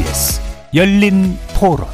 [0.00, 0.40] KBS
[0.74, 1.86] 열린 토론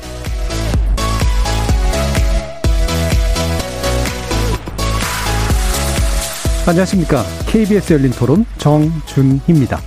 [6.68, 7.24] 안녕하십니까.
[7.48, 9.78] KBS 열린 토론 정준희입니다.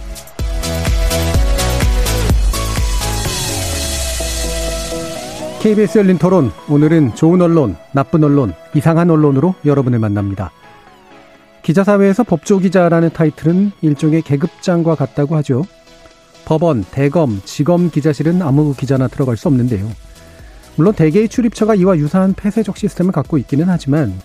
[5.62, 10.52] KBS 열린 토론 오늘은 좋은 언론, 나쁜 언론, 이상한 언론으로 여러분을 만납니다.
[11.62, 15.64] 기자사회에서 법조기자라는 타이틀은 일종의 계급장과 같다고 하죠.
[16.50, 19.88] 법원, 대검, 지검 기자실은 아무 기자나 들어갈 수 없는데요.
[20.78, 24.20] 물론 대개의 출입처가 이와 유사한 폐쇄적 시스템을 갖고 있기는 하지만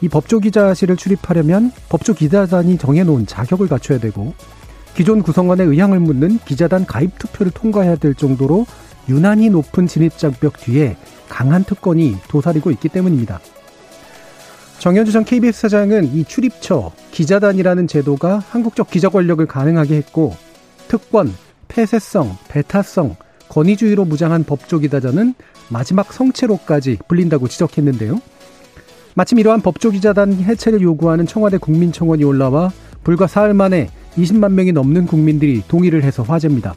[0.00, 4.32] 이 법조 기자실을 출입하려면 법조 기자단이 정해놓은 자격을 갖춰야 되고
[4.94, 8.64] 기존 구성원의 의향을 묻는 기자단 가입 투표를 통과해야 될 정도로
[9.10, 10.96] 유난히 높은 진입장벽 뒤에
[11.28, 13.40] 강한 특권이 도사리고 있기 때문입니다.
[14.78, 20.34] 정현주 전 KBS 사장은 이 출입처, 기자단이라는 제도가 한국적 기자 권력을 가능하게 했고
[20.88, 21.34] 특권,
[21.68, 23.16] 폐쇄성, 배타성,
[23.48, 25.34] 권위주의로 무장한 법조 기자단은
[25.68, 28.20] 마지막 성체로까지 불린다고 지적했는데요.
[29.14, 32.70] 마침 이러한 법조 기자단 해체를 요구하는 청와대 국민청원이 올라와
[33.02, 36.74] 불과 사흘 만에 20만 명이 넘는 국민들이 동의를 해서 화제입니다.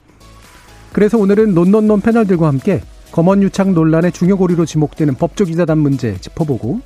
[0.94, 6.82] 그래서 오늘은 논논논 패널들과 함께 검언유착 논란의 중요 고리로 지목되는 법조 기자단 문제 짚어보고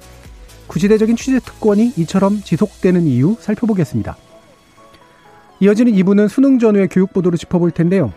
[0.67, 4.17] 구시대적인 취재 특권이 이처럼 지속되는 이유 살펴보겠습니다.
[5.59, 8.11] 이어지는 2부는 수능 전후의 교육 보도를 짚어볼 텐데요.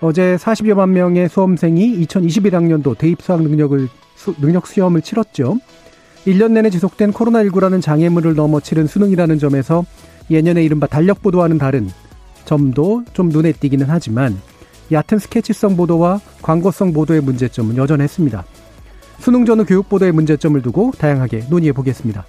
[0.00, 5.58] 어제 40여만 명의 수험생이 2021학년도 대입 수학 능력을 수, 능력 시험을 치렀죠.
[6.26, 9.84] 1년 내내 지속된 코로나19라는 장애물을 넘어 치른 수능이라는 점에서
[10.30, 11.90] 예년에 이른바 달력 보도와는 다른
[12.44, 14.40] 점도 좀 눈에 띄기는 하지만
[14.92, 18.44] 얕은 스케치성 보도와 광고성 보도의 문제점은 여전했습니다.
[19.18, 22.24] 수능 전후 교육 보도의 문제점을 두고 다양하게 논의해 보겠습니다.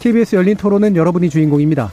[0.00, 1.92] KBS 열린 토론은 여러분이 주인공입니다.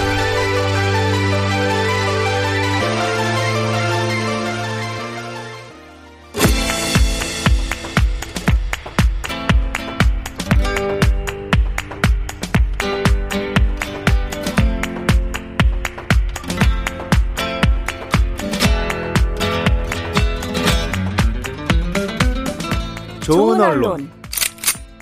[23.71, 24.09] 언론,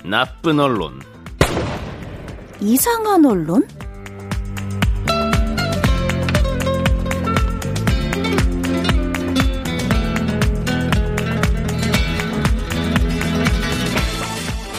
[0.04, 1.00] 나쁜 언론,
[2.60, 3.66] 이상한 언론?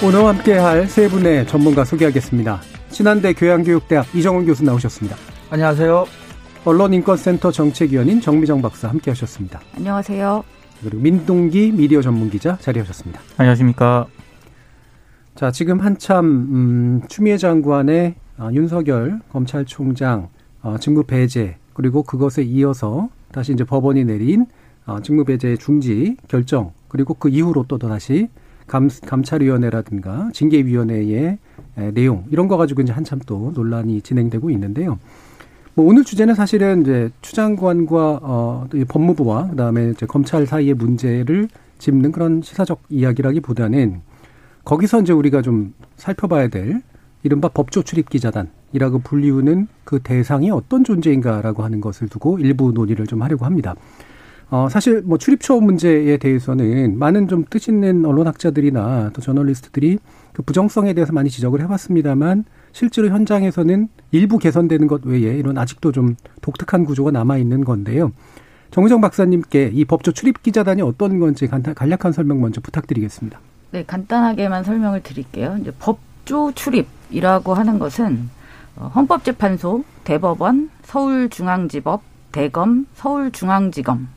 [0.04, 2.62] 오늘 함께할 세 분의 전문가 소개하겠습니다.
[2.92, 5.18] 신한대 교양교육대학 이정훈 교수 나오셨습니다.
[5.50, 6.06] 안녕하세요.
[6.64, 9.60] 언론인권센터 정책위원인 정미정 박사 함께하셨습니다.
[9.76, 10.61] 안녕하세요.
[10.82, 13.22] 그리고 민동기 미디어 전문 기자 자리하셨습니다.
[13.38, 14.08] 안녕하십니까.
[15.36, 20.30] 자, 지금 한참 음, 추미애 장관의 어, 윤석열 검찰총장
[20.62, 24.46] 어, 직무 배제 그리고 그것에 이어서 다시 이제 법원이 내린
[24.86, 28.28] 어, 직무 배제 중지 결정 그리고 그 이후로 또 다시
[28.68, 31.38] 감, 감찰위원회라든가 징계위원회의
[31.78, 35.00] 에, 내용 이런 거 가지고 이제 한참 또 논란이 진행되고 있는데요.
[35.74, 41.48] 뭐 오늘 주제는 사실은 이제 추 장관과 어, 또 법무부와 그다음에 이제 검찰 사이의 문제를
[41.80, 44.02] 짚는 그런 시사적 이야기라기보다는
[44.66, 46.82] 거기서 이제 우리가 좀 살펴봐야 될
[47.24, 53.22] 이른바 법조 출입 기자단이라고 불리우는 그 대상이 어떤 존재인가라고 하는 것을 두고 일부 논의를 좀
[53.22, 53.76] 하려고 합니다.
[54.50, 60.00] 어, 사실 뭐 출입처 문제에 대해서는 많은 좀 뜻 있는 언론학자들이나 또 저널리스트들이
[60.34, 66.16] 그 부정성에 대해서 많이 지적을 해봤습니다만 실제로 현장에서는 일부 개선되는 것 외에 이런 아직도 좀
[66.42, 68.12] 독특한 구조가 남아 있는 건데요.
[68.72, 73.40] 정의정 박사님께 이 법조 출입 기자단이 어떤 건지 간략한 설명 먼저 부탁드리겠습니다.
[73.72, 75.58] 네, 간단하게만 설명을 드릴게요.
[75.60, 78.30] 이제 법조 출입이라고 하는 것은
[78.78, 82.02] 어, 헌법재판소, 대법원, 서울중앙지법,
[82.32, 84.08] 대검, 서울중앙지검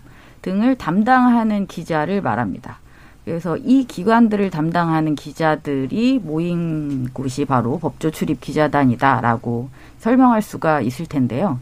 [0.42, 2.78] 등을 담당하는 기자를 말합니다.
[3.24, 11.58] 그래서 이 기관들을 담당하는 기자들이 모인 곳이 바로 법조 출입 기자단이다라고 설명할 수가 있을 텐데요.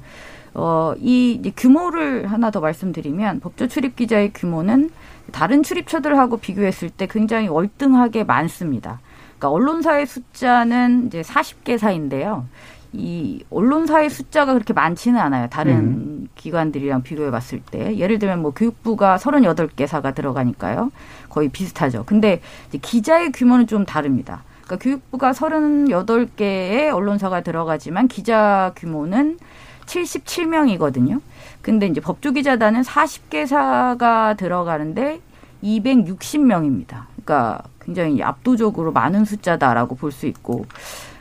[0.54, 4.90] 어, 이 규모를 하나 더 말씀드리면 법조 출입 기자의 규모는
[5.30, 9.00] 다른 출입처들하고 비교했을 때 굉장히 월등하게 많습니다.
[9.38, 12.44] 그러니까 언론사의 숫자는 이제 40개사인데요.
[12.92, 15.48] 이 언론사의 숫자가 그렇게 많지는 않아요.
[15.48, 16.28] 다른 음.
[16.34, 17.96] 기관들이랑 비교해 봤을 때.
[17.96, 20.90] 예를 들면 뭐 교육부가 38개사가 들어가니까요.
[21.32, 22.04] 거의 비슷하죠.
[22.04, 22.40] 근데
[22.70, 24.44] 기자의 규모는 좀 다릅니다.
[24.64, 29.38] 그러니까 교육부가 38개의 언론사가 들어가지만 기자 규모는
[29.86, 31.20] 77명이거든요.
[31.62, 35.20] 근데 이제 법조기자단은 40개사가 들어가는데
[35.64, 37.06] 260명입니다.
[37.12, 40.66] 그러니까 굉장히 압도적으로 많은 숫자다라고 볼 수 있고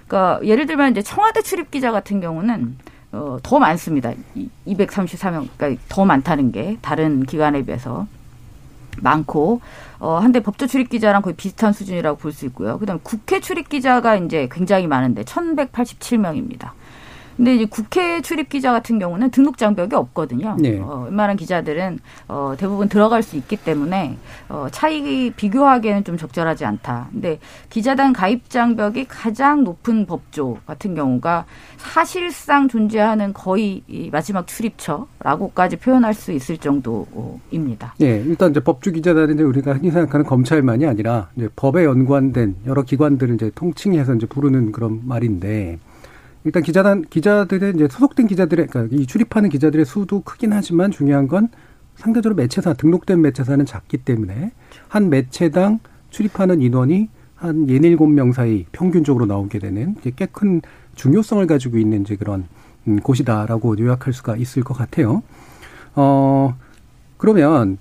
[0.08, 2.76] 그러니까 예를 들면 이제 청와대 출입 기자 같은 경우는
[3.14, 4.12] 어, 더 많습니다.
[4.68, 8.08] 234명, 그러니까 더 많다는 게 다른 기관에 비해서
[9.00, 9.62] 많고
[10.02, 12.80] 어, 한데 법조 출입 기자랑 거의 비슷한 수준이라고 볼 수 있고요.
[12.80, 16.72] 그다음에 국회 출입 기자가 이제 굉장히 많은데 1,187명입니다.
[17.42, 20.58] 근데 이제 국회 출입 기자 같은 경우는 등록 장벽이 없거든요.
[20.60, 20.78] 네.
[20.80, 21.98] 어, 웬만한 기자들은
[22.28, 24.16] 어, 대부분 들어갈 수 있기 때문에
[24.48, 27.08] 어, 차이 비교하기에는 좀 적절하지 않다.
[27.12, 27.40] 근데
[27.72, 31.46] 기자단 가입 장벽이 가장 높은 법조 같은 경우가
[31.78, 37.96] 사실상 존재하는 거의 이 마지막 출입처라고까지 표현할 수 있을 정도입니다.
[37.98, 43.34] 네, 일단 이제 법조 기자단인데 우리가 흔히 생각하는 검찰만이 아니라 이제 법에 연관된 여러 기관들을
[43.34, 45.80] 이제 통칭해서 이제 부르는 그런 말인데.
[46.44, 51.50] 일단 기자단 기자들의 이제 소속된 기자들의 그러니까 이 출입하는 기자들의 수도 크긴 하지만 중요한 건
[51.96, 54.52] 상대적으로 매체사 등록된 매체사는 작기 때문에
[54.88, 55.80] 한 매체당
[56.10, 60.62] 출입하는 인원이 한 예닐곱 명 사이 평균적으로 나오게 되는 꽤 큰
[60.96, 62.46] 중요성을 가지고 있는 이제 그런
[62.88, 65.24] 음, 곳이다라고 요약할 수가 있을 것 같아요.
[65.96, 66.56] 어
[67.18, 67.78] 그러면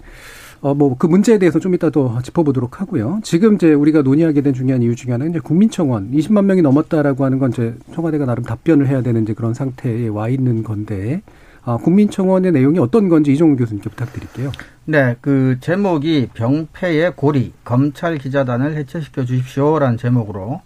[0.63, 3.21] 어, 뭐, 그 문제에 대해서 좀 이따 또 짚어보도록 하고요.
[3.23, 7.39] 지금 이제 우리가 논의하게 된 중요한 이유 중에 하나는 이제 국민청원 20만 명이 넘었다라고 하는
[7.39, 11.23] 건 이제 청와대가 나름 답변을 해야 되는 이제 그런 상태에 와 있는 건데,
[11.63, 14.53] 아, 국민청원의 내용이 어떤 건지 이종훈 교수님께 부탁드릴게요.
[14.85, 20.61] 네, 그 제목이 병폐의 고리, 검찰 기자단을 해체시켜 주십시오라는 제목으로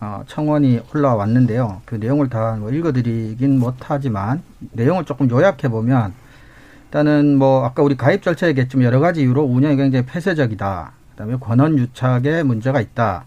[0.00, 1.82] 어, 청원이 올라왔는데요.
[1.84, 4.42] 그 내용을 다 뭐 읽어드리긴 못하지만
[4.72, 6.14] 내용을 조금 요약해 보면
[6.90, 10.90] 일단은 뭐 아까 우리 가입 절차 얘기했지만 여러 가지 이유로 운영이 굉장히 폐쇄적이다.
[11.12, 13.26] 그다음에 권한 유착에 문제가 있다.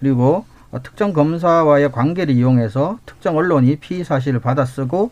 [0.00, 0.46] 그리고
[0.82, 5.10] 특정 검사와의 관계를 이용해서 특정 언론이 피의 사실을 받아쓰고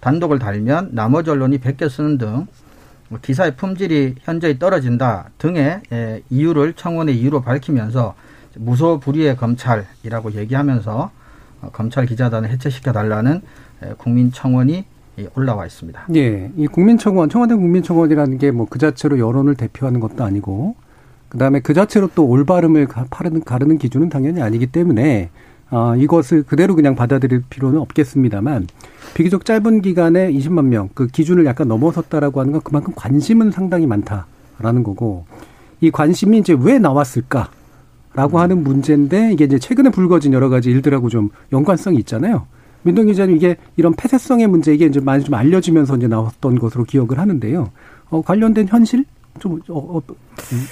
[0.00, 7.16] 단독을 달면 나머지 언론이 베껴 쓰는 등뭐 기사의 품질이 현저히 떨어진다 등의 예, 이유를 청원의
[7.16, 8.16] 이유로 밝히면서
[8.56, 11.10] 무소 불위의 검찰이라고 얘기하면서
[11.60, 13.42] 어, 검찰 기자단을 해체시켜 달라는
[13.84, 14.84] 예, 국민 청원이
[15.36, 16.06] 올라와 있습니다.
[16.16, 20.74] 예, 이 국민청원, 청와대 국민청원이라는 게 뭐 그 자체로 여론을 대표하는 것도 아니고,
[21.28, 25.30] 그 다음에 그 자체로 또 올바름을 가르는, 가르는 기준은 당연히 아니기 때문에,
[25.70, 28.66] 아, 이것을 그대로 그냥 받아들일 필요는 없겠습니다만,
[29.14, 34.82] 비교적 짧은 기간에 20만 명, 그 기준을 약간 넘어섰다라고 하는 건 그만큼 관심은 상당히 많다라는
[34.82, 35.24] 거고,
[35.80, 37.50] 이 관심이 이제 왜 나왔을까?
[38.12, 42.46] 라고 하는 문제인데, 이게 이제 최근에 불거진 여러 가지 일들하고 좀 연관성이 있잖아요.
[42.82, 47.18] 민동 기자님 이게 이런 폐쇄성의 문제 이게 이제 많이 좀 알려지면서 이제 나왔던 것으로 기억을
[47.18, 47.70] 하는데요.
[48.10, 49.04] 어, 관련된 현실
[49.38, 50.02] 좀 어, 어,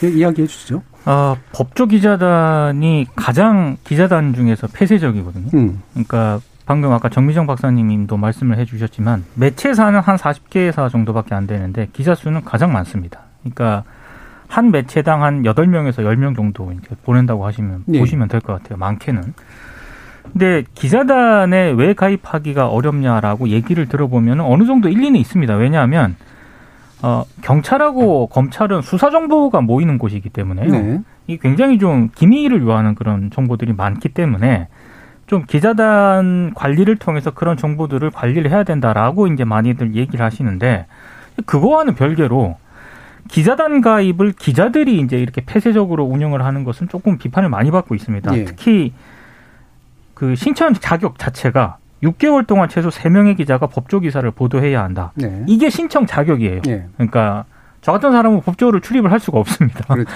[0.02, 0.82] 예, 이야기해 주시죠.
[1.04, 5.48] 아, 법조 기자단이 가장 기자단 중에서 폐쇄적이거든요.
[5.54, 5.82] 음.
[5.92, 12.42] 그러니까 방금 아까 정미정 박사님도 말씀을 해주셨지만 매체사는 한 40개사 정도밖에 안 되는데 기자 수는
[12.44, 13.20] 가장 많습니다.
[13.40, 13.84] 그러니까
[14.48, 17.98] 한 매체당 한 8명에서 10명 정도 이제 보낸다고 하시면 네.
[18.00, 18.78] 보시면 될 것 같아요.
[18.78, 19.34] 많게는.
[20.32, 25.54] 근데 기자단에 왜 가입하기가 어렵냐라고 얘기를 들어보면 어느 정도 일리는 있습니다.
[25.54, 26.16] 왜냐하면
[27.02, 31.00] 어, 경찰하고 검찰은 수사 정보가 모이는 곳이기 때문에 네.
[31.26, 34.68] 이 굉장히 좀 기밀을 요하는 그런 정보들이 많기 때문에
[35.26, 40.86] 좀 기자단 관리를 통해서 그런 정보들을 관리를 해야 된다라고 이제 많이들 얘기를 하시는데
[41.46, 42.56] 그거와는 별개로
[43.28, 48.30] 기자단 가입을 기자들이 이제 이렇게 폐쇄적으로 운영을 하는 것은 조금 비판을 많이 받고 있습니다.
[48.30, 48.44] 네.
[48.46, 48.92] 특히
[50.18, 55.12] 그 신청 자격 자체가 6개월 동안 최소 3명의 기자가 법조 기사를 보도해야 한다.
[55.14, 55.44] 네.
[55.46, 56.62] 이게 신청 자격이에요.
[56.62, 56.88] 네.
[56.96, 57.44] 그러니까
[57.82, 59.94] 저 같은 사람은 법조를 출입을 할 수가 없습니다.
[59.94, 60.12] 그렇죠.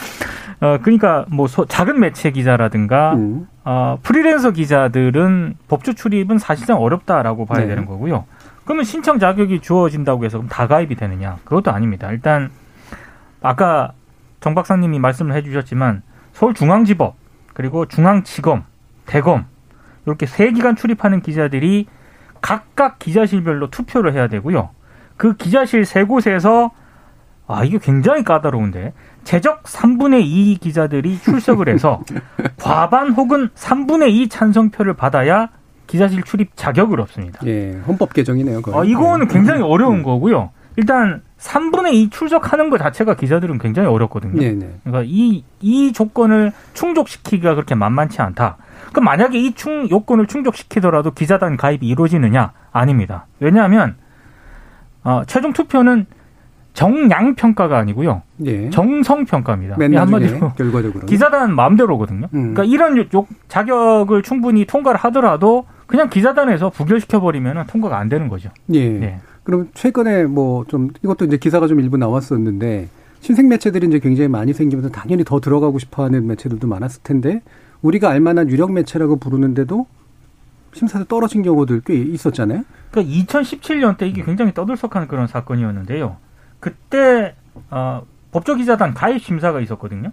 [0.60, 3.46] 어, 그러니까 뭐 소, 작은 매체 기자라든가 음.
[3.64, 7.66] 어, 프리랜서 기자들은 법조 출입은 사실상 어렵다라고 봐야 네.
[7.66, 8.24] 되는 거고요.
[8.64, 11.36] 그러면 신청 자격이 주어진다고 해서 그럼 다 가입이 되느냐?
[11.44, 12.10] 그것도 아닙니다.
[12.12, 12.50] 일단
[13.42, 13.92] 아까
[14.40, 16.00] 정 박사님이 말씀을 해주셨지만
[16.32, 17.14] 서울중앙지법
[17.52, 18.64] 그리고 중앙지검
[19.06, 19.46] 대검
[20.06, 21.86] 이렇게 세 기관 출입하는 기자들이
[22.40, 24.70] 각각 기자실별로 투표를 해야 되고요.
[25.16, 26.72] 그 기자실 세 곳에서
[27.46, 28.92] 아 이게 굉장히 까다로운데
[29.24, 32.02] 제적 3분의 2 기자들이 출석을 해서
[32.60, 35.48] 과반 혹은 3분의 2 찬성표를 받아야
[35.86, 37.40] 기자실 출입 자격을 얻습니다.
[37.46, 38.62] 예, 헌법 개정이네요.
[38.72, 39.66] 아, 이거는 굉장히 네.
[39.66, 40.02] 어려운 네.
[40.02, 40.50] 거고요.
[40.76, 44.40] 일단 3분의 2 출석하는 것 자체가 기자들은 굉장히 어렵거든요.
[44.40, 44.54] 네네.
[44.54, 44.78] 네.
[44.82, 48.56] 그러니까 이, 이 조건을 충족시키기가 그렇게 만만치 않다.
[48.90, 52.52] 그럼 만약에 이 충, 요건을 충족시키더라도 기자단 가입이 이루어지느냐?
[52.72, 53.26] 아닙니다.
[53.40, 53.96] 왜냐하면,
[55.02, 56.06] 어, 최종 투표는
[56.72, 58.22] 정량 평가가 아니고요.
[58.46, 58.70] 예.
[58.70, 59.76] 정성 평가입니다.
[59.78, 62.28] 한마디로 결과적으로 기자단 마음대로거든요.
[62.34, 62.54] 음.
[62.54, 68.50] 그러니까 이런 요, 자격을 충분히 통과를 하더라도 그냥 기자단에서 부결시켜 버리면 통과가 안 되는 거죠.
[68.72, 68.80] 예.
[68.80, 69.20] 예.
[69.44, 72.88] 그럼 최근에 뭐 좀 이것도 이제 기사가 좀 일부 나왔었는데
[73.20, 77.42] 신생 매체들이 이제 굉장히 많이 생기면서 당연히 더 들어가고 싶어하는 매체들도 많았을 텐데
[77.82, 79.86] 우리가 알만한 유력 매체라고 부르는데도
[80.72, 82.64] 심사에서 떨어진 경우들 꽤 있었잖아요.
[82.90, 86.16] 그러니까 2017년 때 이게 굉장히 떠들썩한 그런 사건이었는데요.
[86.60, 87.34] 그때
[87.70, 90.10] 어, 법조기자단 가입 심사가 있었거든요.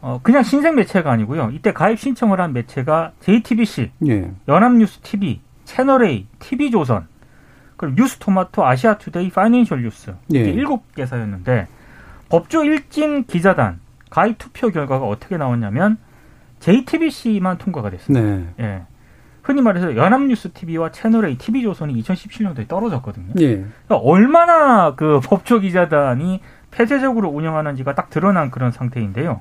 [0.00, 1.50] 어, 그냥 신생 매체가 아니고요.
[1.52, 4.30] 이때 가입 신청을 한 매체가 JTBC, 예.
[4.48, 7.06] 연합뉴스 TV, 채널A, TV조선,
[7.76, 10.38] 그리고 뉴스토마토, 아시아투데이, 파이낸셜 뉴스 예.
[10.38, 11.68] 일곱 개사였는데
[12.28, 13.80] 법조 일진 기자단
[14.10, 15.98] 가입 투표 결과가 어떻게 나왔냐면
[16.60, 18.26] JTBC만 통과가 됐습니다.
[18.26, 18.46] 네.
[18.60, 18.82] 예.
[19.42, 23.34] 흔히 말해서 연합뉴스 TV와 채널A, TV조선이 2017년도에 떨어졌거든요.
[23.40, 23.64] 예.
[23.86, 26.40] 그러니까 얼마나 그 법조 기자단이
[26.72, 29.40] 폐쇄적으로 운영하는지가 딱 드러난 그런 상태인데요.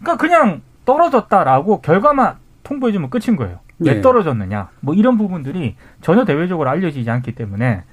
[0.00, 3.60] 그러니까 그냥 떨어졌다라고 결과만 통보해주면 끝인 거예요.
[3.80, 4.00] 왜 예.
[4.00, 4.70] 떨어졌느냐.
[4.80, 7.84] 뭐 이런 부분들이 전혀 대외적으로 알려지지 않기 때문에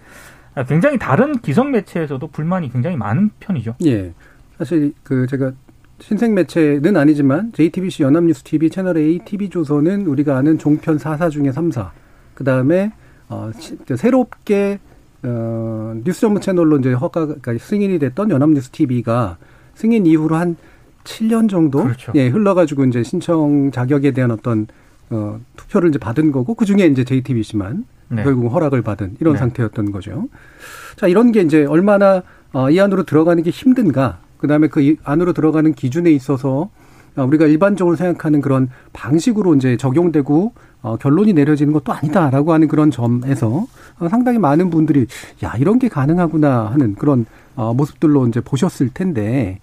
[0.68, 3.76] 굉장히 다른 기성 매체에서도 불만이 굉장히 많은 편이죠.
[3.86, 4.14] 예.
[4.58, 5.52] 사실 그 제가
[6.00, 11.92] 신생 매체는 아니지만 JTBC 연합뉴스 TV, 채널 A, TV조선은 우리가 아는 종편 4사 중에 3사.
[12.34, 12.92] 그 다음에
[13.30, 13.52] 어,
[13.96, 14.80] 새롭게
[15.24, 19.38] 어, 뉴스 전문 채널로 이제 허가 그러니까 승인이 됐던 연합뉴스 TV가
[19.74, 20.56] 승인 이후로 한
[21.04, 22.12] 7년 정도 그렇죠.
[22.16, 24.68] 예, 흘러가지고 이제 신청 자격에 대한 어떤
[25.10, 28.24] 어, 투표를 이제 받은 거고 그 중에 이제 JTBC만 네.
[28.24, 29.40] 결국 허락을 받은 이런 네.
[29.40, 30.28] 상태였던 거죠.
[30.96, 35.34] 자 이런 게 이제 얼마나 어, 이 안으로 들어가는 게 힘든가 그 다음에 그 안으로
[35.34, 36.70] 들어가는 기준에 있어서
[37.16, 42.92] 어, 우리가 일반적으로 생각하는 그런 방식으로 이제 적용되고 어, 결론이 내려지는 것도 아니다라고 하는 그런
[42.92, 43.66] 점에서
[44.00, 45.08] 어, 상당히 많은 분들이
[45.44, 49.60] 야 이런 게 가능하구나 하는 그런 어, 모습들로 이제 보셨을 텐데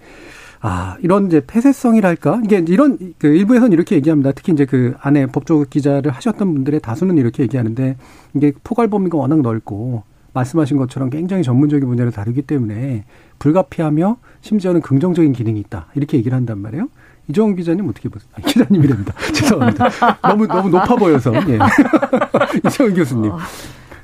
[0.65, 4.31] 아 이런 이제 폐쇄성이랄까 이게 이런 그 일부에서는 이렇게 얘기합니다.
[4.31, 7.97] 특히 이제 그 안에 법조 기자를 하셨던 분들의 다수는 이렇게 얘기하는데
[8.35, 10.05] 이게 포괄 범위가 워낙 넓고
[10.35, 13.05] 말씀하신 것처럼 굉장히 전문적인 분야를 다루기 때문에
[13.41, 15.87] 불가피하며 심지어는 긍정적인 기능이 있다.
[15.95, 16.89] 이렇게 얘기를 한단 말이에요.
[17.29, 18.29] 이정훈 기자님 어떻게 보세요?
[18.35, 19.15] 아, 기자님이랍니다.
[19.35, 19.89] 죄송합니다.
[20.23, 21.33] 너무 너무 높아 보여서.
[21.49, 21.59] 예.
[22.67, 23.33] 이정훈 교수님.
[23.33, 23.39] 어.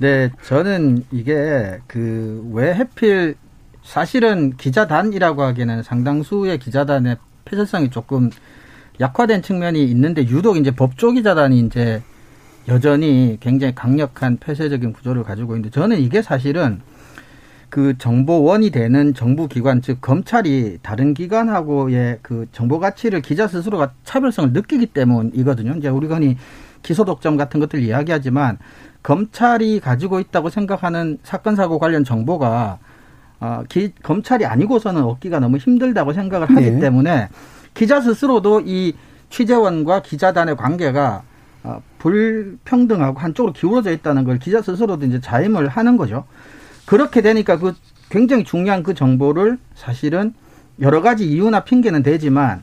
[0.00, 3.36] 네, 저는 이게 그 왜 해필
[3.88, 7.16] 사실은 기자단이라고 하기에는 상당수의 기자단의
[7.46, 8.28] 폐쇄성이 조금
[9.00, 12.02] 약화된 측면이 있는데 유독 이제 법조 기자단이 이제
[12.68, 16.82] 여전히 굉장히 강력한 폐쇄적인 구조를 가지고 있는데 저는 이게 사실은
[17.70, 24.52] 그 정보원이 되는 정부 기관 즉 검찰이 다른 기관하고의 그 정보 가치를 기자 스스로가 차별성을
[24.52, 25.76] 느끼기 때문이거든요.
[25.78, 26.36] 이제 우리가 흔히
[26.82, 28.58] 기소 독점 같은 것들 이야기하지만
[29.02, 32.80] 검찰이 가지고 있다고 생각하는 사건 사고 관련 정보가
[33.40, 36.80] 어, 기, 검찰이 아니고서는 얻기가 너무 힘들다고 생각을 하기 네.
[36.80, 37.28] 때문에
[37.74, 38.94] 기자 스스로도 이
[39.30, 41.22] 취재원과 기자단의 관계가
[41.64, 46.24] 어, 불평등하고 한쪽으로 기울어져 있다는 걸 기자 스스로도 이제 자임을 하는 거죠.
[46.86, 47.74] 그렇게 되니까 그
[48.10, 50.32] 굉장히 중요한 그 정보를 사실은
[50.80, 52.62] 여러 가지 이유나 핑계는 되지만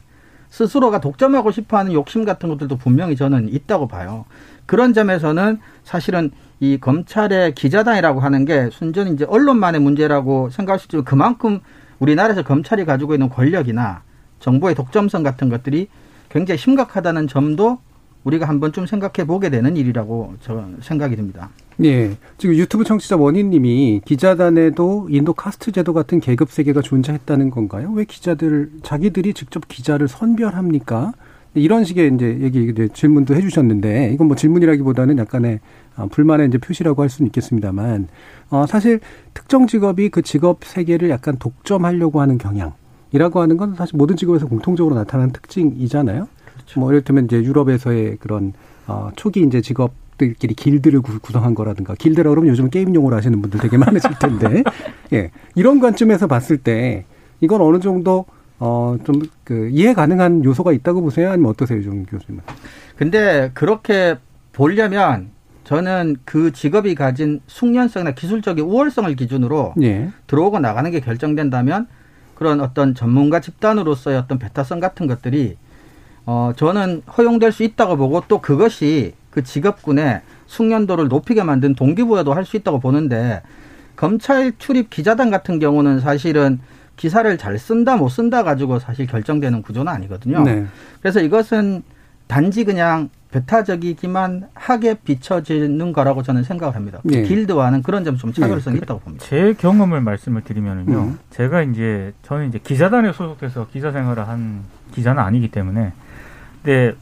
[0.49, 4.25] 스스로가 독점하고 싶어 하는 욕심 같은 것들도 분명히 저는 있다고 봐요.
[4.65, 11.03] 그런 점에서는 사실은 이 검찰의 기자단이라고 하는 게 순전히 이제 언론만의 문제라고 생각할 수 있지만
[11.03, 11.59] 그만큼
[11.99, 14.03] 우리나라에서 검찰이 가지고 있는 권력이나
[14.39, 15.87] 정보의 독점성 같은 것들이
[16.29, 17.79] 굉장히 심각하다는 점도
[18.23, 21.49] 우리가 한번 좀 생각해 보게 되는 일이라고 저 생각이 듭니다.
[21.83, 22.15] 예.
[22.37, 27.91] 지금 유튜브 청취자 원희님이 기자단에도 인도 카스트 제도 같은 계급 세계가 존재했다는 건가요?
[27.93, 31.13] 왜 기자들 자기들이 직접 기자를 선별합니까?
[31.55, 35.59] 이런 식의 이제 얘기 이제 질문도 해주셨는데 이건 뭐 질문이라기보다는 약간의
[35.95, 38.09] 어, 불만의 이제 표시라고 할 수는 있겠습니다만
[38.49, 38.99] 어 사실
[39.33, 44.95] 특정 직업이 그 직업 세계를 약간 독점하려고 하는 경향이라고 하는 건 사실 모든 직업에서 공통적으로
[44.95, 46.27] 나타나는 특징이잖아요.
[46.53, 46.79] 그렇죠.
[46.79, 48.53] 뭐 예를 들면 이제 유럽에서의 그런
[48.87, 53.59] 어 초기 이제 직업 들끼리 길드를 구성한 거라든가 길드라 그러면 요즘 게임 용어로 하시는 분들
[53.59, 54.63] 되게 많으실 텐데
[55.11, 57.05] 예 이런 관점에서 봤을 때
[57.41, 58.25] 이건 어느 정도
[58.59, 62.43] 어 좀 그 이해 가능한 요소가 있다고 보세요 아니면 어떠세요 정 교수님은?
[62.97, 64.15] 근데 그렇게
[64.53, 65.29] 보려면
[65.65, 70.09] 저는 그 직업이 가진 숙련성이나 기술적인 우월성을 기준으로 예.
[70.27, 71.87] 들어오고 나가는 게 결정된다면
[72.35, 75.57] 그런 어떤 전문가 집단으로서의 어떤 배타성 같은 것들이
[76.25, 82.45] 어, 저는 허용될 수 있다고 보고 또 그것이 그 직업군의 숙련도를 높이게 만든 동기부여도 할
[82.45, 83.41] 수 있다고 보는데
[83.95, 86.59] 검찰 출입 기자단 같은 경우는 사실은
[86.95, 90.43] 기사를 잘 쓴다 못 쓴다 가지고 사실 결정되는 구조는 아니거든요.
[90.43, 90.65] 네.
[91.01, 91.83] 그래서 이것은
[92.27, 96.99] 단지 그냥 배타적이기만 하게 비춰지는 거라고 저는 생각을 합니다.
[97.03, 97.23] 네.
[97.23, 98.81] 길드와는 그런 점 좀 차별성이 네.
[98.83, 99.25] 있다고 봅니다.
[99.25, 100.97] 제 경험을 말씀을 드리면은요.
[100.97, 101.19] 음.
[101.31, 104.61] 제가 이제 저는 이제 기자단에 소속해서 기자 생활을 한
[104.93, 105.91] 기자는 아니기 때문에
[106.63, 106.95] 근데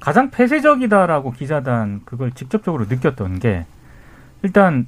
[0.00, 3.66] 가장 폐쇄적이다라고 기자단 그걸 직접적으로 느꼈던 게
[4.42, 4.86] 일단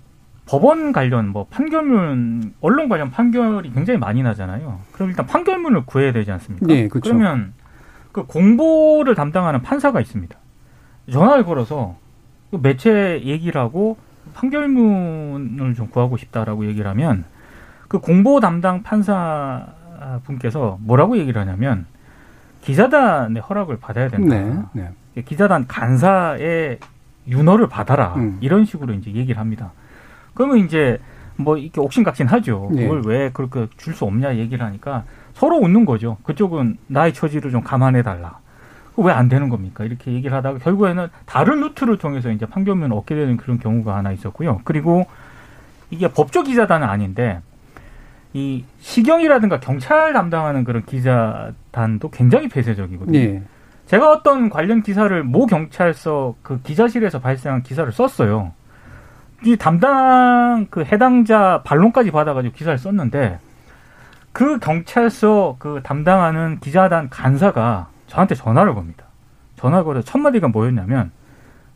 [0.50, 4.80] 법원 관련 뭐 판결문 언론 관련 판결이 굉장히 많이 나잖아요.
[4.90, 6.66] 그럼 일단 판결문을 구해야 되지 않습니까?
[6.66, 7.10] 네, 그렇죠.
[7.10, 7.52] 그러면
[8.10, 10.36] 그 공보를 담당하는 판사가 있습니다.
[11.08, 11.96] 전화를 걸어서
[12.50, 13.96] 그 매체 얘기를 하고
[14.34, 17.24] 판결문을 좀 구하고 싶다라고 얘기를 하면
[17.86, 19.68] 그 공보 담당 판사
[20.24, 21.86] 분께서 뭐라고 얘기를 하냐면
[22.62, 24.34] 기자단의 허락을 받아야 된다.
[24.72, 25.22] 네, 네.
[25.22, 26.80] 기자단 간사의
[27.28, 28.14] 윤허를 받아라.
[28.16, 28.38] 음.
[28.40, 29.70] 이런 식으로 이제 얘기를 합니다.
[30.40, 30.98] 그러면 이제
[31.36, 32.70] 뭐 이렇게 옥신각신하죠.
[32.72, 32.82] 네.
[32.84, 35.04] 그걸 왜 그렇게 줄 수 없냐 얘기를 하니까
[35.34, 36.16] 서로 웃는 거죠.
[36.22, 38.38] 그쪽은 나의 처지를 좀 감안해 달라.
[38.96, 39.84] 왜 안 되는 겁니까?
[39.84, 44.62] 이렇게 얘기를 하다가 결국에는 다른 루트를 통해서 이제 판결문을 얻게 되는 그런 경우가 하나 있었고요.
[44.64, 45.06] 그리고
[45.90, 47.40] 이게 법조 기자단은 아닌데
[48.32, 53.18] 이 시경이라든가 경찰 담당하는 그런 기자단도 굉장히 폐쇄적이거든요.
[53.18, 53.42] 네.
[53.86, 58.52] 제가 어떤 관련 기사를 모 경찰서 그 기자실에서 발생한 기사를 썼어요.
[59.44, 63.38] 이 담당 그 해당자 반론까지 받아가지고 기사를 썼는데
[64.32, 69.04] 그 경찰서 그 담당하는 기자단 간사가 저한테 전화를 겁니다.
[69.56, 71.10] 전화 걸어 첫 마디가 뭐였냐면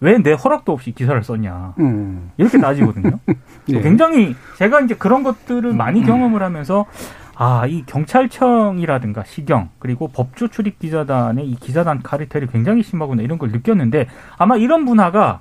[0.00, 2.30] 왜 내 허락도 없이 기사를 썼냐 음.
[2.36, 3.18] 이렇게 따지거든요.
[3.68, 3.80] 네.
[3.80, 6.06] 굉장히 제가 이제 그런 것들을 많이 음.
[6.06, 6.84] 경험을 하면서
[7.36, 13.50] 아 이 경찰청이라든가 시경 그리고 법조 출입 기자단의 이 기자단 카르텔이 굉장히 심하구나 이런 걸
[13.50, 14.06] 느꼈는데
[14.36, 15.40] 아마 이런 문화가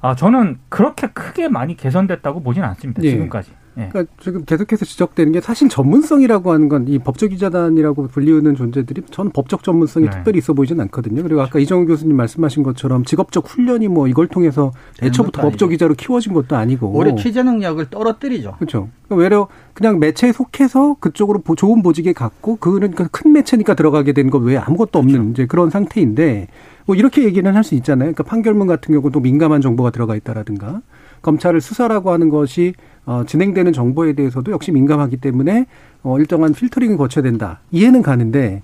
[0.00, 3.02] 아 저는 그렇게 크게 많이 개선됐다고 보진 않습니다.
[3.02, 3.10] 네.
[3.10, 3.52] 지금까지.
[3.78, 3.88] 네.
[3.92, 9.32] 그러니까 지금 계속해서 지적되는 게 사실 전문성이라고 하는 건 이 법적 기자단이라고 불리우는 존재들이 저는
[9.32, 10.10] 법적 전문성이 네.
[10.10, 11.22] 특별히 있어 보이진 않거든요.
[11.22, 16.32] 그리고 아까 이정우 교수님 말씀하신 것처럼 직업적 훈련이 뭐 이걸 통해서 애초부터 법적 기자로 키워진
[16.32, 18.54] 것도 아니고 오래 취재 능력을 떨어뜨리죠.
[18.58, 18.88] 그렇죠.
[19.06, 24.38] 그러니까 외려 그냥 매체에 속해서 그쪽으로 좋은 보직에 갔고 그는 큰 매체니까 들어가게 된 것
[24.42, 25.30] 외에 아무것도 없는 그렇죠.
[25.32, 26.48] 이제 그런 상태인데
[26.86, 28.12] 뭐 이렇게 얘기는 할 수 있잖아요.
[28.12, 30.80] 그러니까 판결문 같은 경우도 민감한 정보가 들어가 있다라든가
[31.22, 32.74] 검찰을 수사라고 하는 것이
[33.06, 35.66] 어, 진행되는 정보에 대해서도 역시 민감하기 때문에
[36.02, 37.60] 어, 일정한 필터링을 거쳐야 된다.
[37.70, 38.62] 이해는 가는데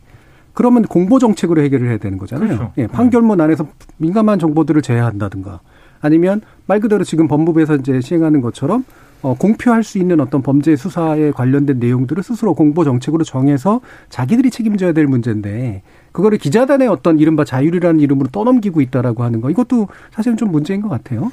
[0.53, 2.49] 그러면 공보 정책으로 해결을 해야 되는 거잖아요.
[2.49, 2.73] 그렇죠.
[2.79, 5.61] 예, 판결문 안에서 민감한 정보들을 제외한다든가
[6.01, 8.85] 아니면 말 그대로 지금 법무부에서 이제 시행하는 것처럼
[9.23, 14.93] 어, 공표할 수 있는 어떤 범죄 수사에 관련된 내용들을 스스로 공보 정책으로 정해서 자기들이 책임져야
[14.93, 15.81] 될 문제인데
[16.13, 20.91] 그거를 기자단의 어떤 이른바 자율이라는 이름으로 떠넘기고 있다라고 하는 거 이것도 사실은 좀 문제인 것
[20.91, 21.33] 같아요.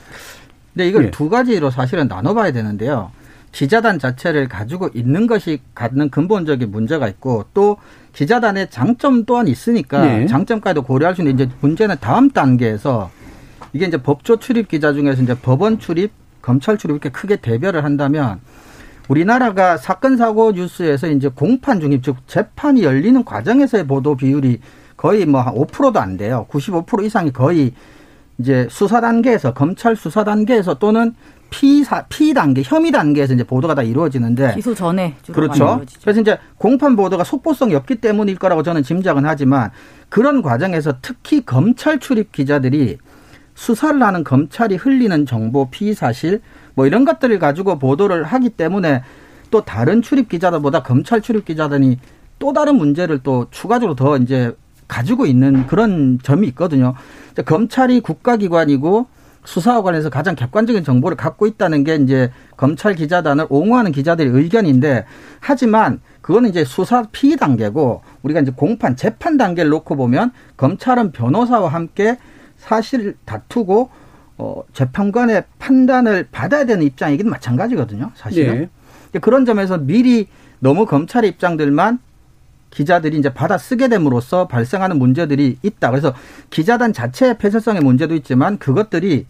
[0.73, 1.11] 근데 이걸 예.
[1.11, 3.11] 두 가지로 사실은 나눠봐야 되는데요.
[3.51, 7.77] 기자단 자체를 가지고 있는 것이 갖는 근본적인 문제가 있고 또
[8.13, 10.25] 기자단의 장점 또한 있으니까 네.
[10.25, 13.11] 장점까지도 고려할 수 있는 이제 문제는 다음 단계에서
[13.73, 18.39] 이게 이제 법조 출입 기자 중에서 이제 법원 출입, 검찰 출입 이렇게 크게 대별을 한다면
[19.09, 24.59] 우리나라가 사건 사고 뉴스에서 이제 공판 중입 즉 재판이 열리는 과정에서의 보도 비율이
[24.95, 26.45] 거의 뭐 한 5%도 안 돼요.
[26.49, 27.73] 95% 이상이 거의
[28.37, 31.13] 이제 수사 단계에서 검찰 수사 단계에서 또는
[31.49, 35.81] 피사 피 단계 혐의 단계에서 이제 보도가 다 이루어지는데 기소 전에 그렇죠.
[36.01, 39.69] 그래서 이제 공판 보도가 속보성이 없기 때문일 거라고 저는 짐작은 하지만
[40.09, 42.97] 그런 과정에서 특히 검찰 출입 기자들이
[43.53, 46.41] 수사를 하는 검찰이 흘리는 정보 피의 사실
[46.73, 49.03] 뭐 이런 것들을 가지고 보도를 하기 때문에
[49.51, 51.99] 또 다른 출입 기자들보다 검찰 출입 기자단이
[52.39, 54.55] 또 다른 문제를 또 추가적으로 더 이제
[54.91, 56.95] 가지고 있는 그런 점이 있거든요.
[57.45, 59.07] 검찰이 국가기관이고
[59.45, 65.05] 수사와 관련해서 가장 객관적인 정보를 갖고 있다는 게 이제 검찰 기자단을 옹호하는 기자들의 의견인데
[65.39, 71.69] 하지만 그거는 이제 수사 피의 단계고 우리가 이제 공판 재판 단계를 놓고 보면 검찰은 변호사와
[71.69, 72.17] 함께
[72.57, 73.89] 사실 다투고
[74.37, 78.11] 어, 재판관의 판단을 받아야 되는 입장이긴 마찬가지거든요.
[78.15, 78.69] 사실은.
[79.13, 79.19] 네.
[79.19, 80.27] 그런 점에서 미리
[80.59, 81.99] 너무 검찰의 입장들만
[82.71, 85.91] 기자들이 이제 받아 쓰게 됨으로써 발생하는 문제들이 있다.
[85.91, 86.13] 그래서
[86.49, 89.27] 기자단 자체의 폐쇄성의 문제도 있지만 그것들이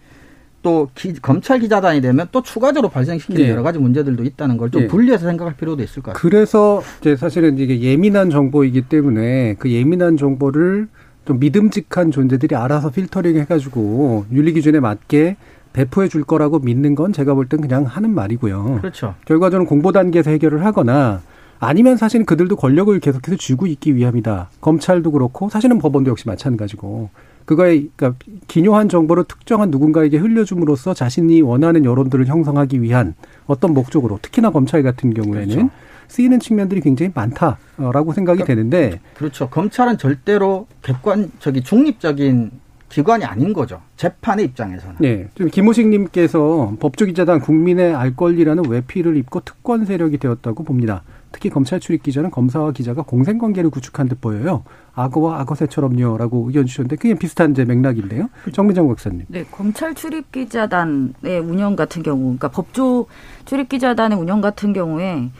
[0.63, 3.49] 또 기, 검찰 기자단이 되면 또 추가적으로 발생시키는 네.
[3.49, 4.88] 여러 가지 문제들도 있다는 걸좀 네.
[4.88, 6.21] 분리해서 생각할 필요도 있을 것 같아요.
[6.21, 10.88] 그래서 이제 사실은 이게 예민한 정보이기 때문에 그 예민한 정보를
[11.25, 15.38] 좀 믿음직한 존재들이 알아서 필터링 해가지고 윤리 기준에 맞게
[15.73, 18.80] 배포해 줄 거라고 믿는 건 제가 볼 땐 그냥 하는 말이고요.
[18.82, 19.15] 그렇죠.
[19.25, 21.21] 결과적으로 공보 단계에서 해결을 하거나
[21.62, 24.50] 아니면 사실은 그들도 권력을 계속해서 쥐고 있기 위함이다.
[24.62, 27.10] 검찰도 그렇고 사실은 법원도 역시 마찬가지고
[27.45, 33.13] 그거에 그러니까 기묘한 정보를 특정한 누군가에게 흘려줌으로써 자신이 원하는 여론들을 형성하기 위한
[33.45, 35.69] 어떤 목적으로 특히나 검찰 같은 경우에는 그렇죠.
[36.08, 39.47] 쓰이는 측면들이 굉장히 많다라고 생각이 그러니까, 되는데 그렇죠.
[39.47, 42.52] 검찰은 절대로 객관 저기 중립적인
[42.89, 43.82] 기관이 아닌 거죠.
[43.97, 44.95] 재판의 입장에서는.
[45.00, 45.30] 네.
[45.36, 51.04] 좀 김호식님께서 법조기자단 국민의 알 권리라는 외피를 입고 특권 세력이 되었다고 봅니다.
[51.32, 54.63] 특히 검찰 출입 기자는 검사와 기자가 공생 관계를 구축한 듯 보여요.
[54.94, 58.30] 악어와 악어새처럼요라고 의견 주셨는데 그게 비슷한 제 맥락인데요.
[58.52, 59.26] 정민정 박사님.
[59.30, 63.08] 네, 검찰 출입 기자단의 운영 같은 경우, 그러니까 법조
[63.46, 65.32] 출입 기자단의 운영 같은 경우에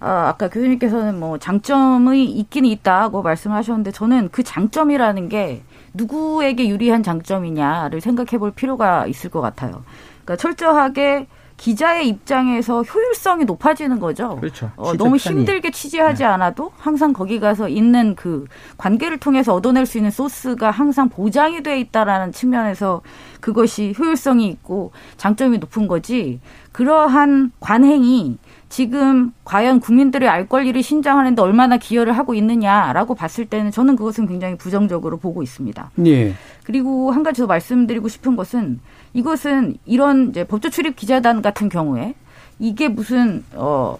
[0.00, 5.62] 아, 아까 교수님께서는 뭐 장점이 있긴 있다고 말씀하셨는데 저는 그 장점이라는 게
[5.94, 9.82] 누구에게 유리한 장점이냐를 생각해 볼 필요가 있을 것 같아요.
[10.24, 11.26] 그러니까 철저하게
[11.58, 14.36] 기자의 입장에서 효율성이 높아지는 거죠.
[14.36, 14.70] 그렇죠.
[14.76, 16.24] 어, 너무 힘들게 취재하지 네.
[16.24, 18.46] 않아도 항상 거기 가서 있는 그
[18.78, 23.02] 관계를 통해서 얻어낼 수 있는 소스가 항상 보장이 돼 있다라는 측면에서
[23.40, 26.40] 그것이 효율성이 있고 장점이 높은 거지.
[26.72, 28.38] 그러한 관행이
[28.68, 34.56] 지금 과연 국민들의 알 권리를 신장하는데 얼마나 기여를 하고 있느냐라고 봤을 때는 저는 그것은 굉장히
[34.56, 35.90] 부정적으로 보고 있습니다.
[36.06, 36.34] 예.
[36.64, 38.80] 그리고 한 가지 더 말씀드리고 싶은 것은
[39.14, 42.14] 이것은 이런 이제 법조 출입 기자단 같은 경우에
[42.58, 43.98] 이게 무슨 어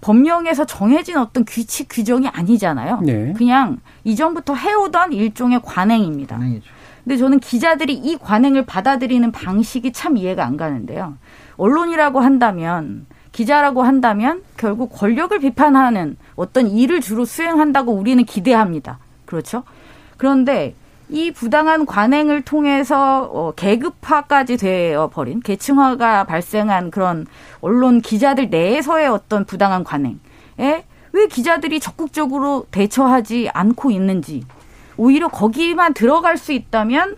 [0.00, 3.00] 법령에서 정해진 어떤 규칙 규정이 아니잖아요.
[3.02, 3.32] 네.
[3.36, 6.36] 그냥 이전부터 해오던 일종의 관행입니다.
[6.36, 6.66] 관행이죠.
[7.04, 11.16] 근데 저는 기자들이 이 관행을 받아들이는 방식이 참 이해가 안 가는데요.
[11.56, 18.98] 언론이라고 한다면 기자라고 한다면 결국 권력을 비판하는 어떤 일을 주로 수행한다고 우리는 기대합니다.
[19.24, 19.64] 그렇죠?
[20.18, 20.74] 그런데
[21.08, 27.26] 이 부당한 관행을 통해서 어, 계급화까지 되어 버린 계층화가 발생한 그런
[27.60, 30.18] 언론 기자들 내에서의 어떤 부당한 관행에
[31.12, 34.44] 왜 기자들이 적극적으로 대처하지 않고 있는지
[34.96, 37.16] 오히려 거기만 들어갈 수 있다면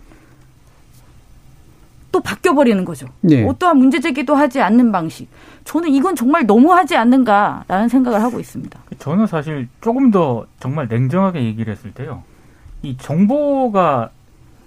[2.15, 3.07] 또 바뀌어 버리는 거죠.
[3.19, 3.45] 네.
[3.45, 5.27] 어떠한 문제 제기도 하지 않는 방식.
[5.65, 8.79] 저는 이건 정말 너무하지 않는가라는 생각을 하고 있습니다.
[8.99, 12.23] 저는 사실 조금 더 정말 냉정하게 얘기를 했을 때요.
[12.83, 14.11] 이 정보가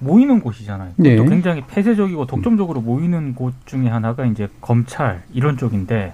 [0.01, 0.93] 모이는 곳이잖아요.
[0.97, 1.17] 네.
[1.17, 6.13] 또 굉장히 폐쇄적이고 독점적으로 모이는 곳 중에 하나가 이제 검찰 이런 쪽인데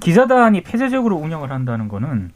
[0.00, 2.32] 기자단이 폐쇄적으로 운영을 한다는 거는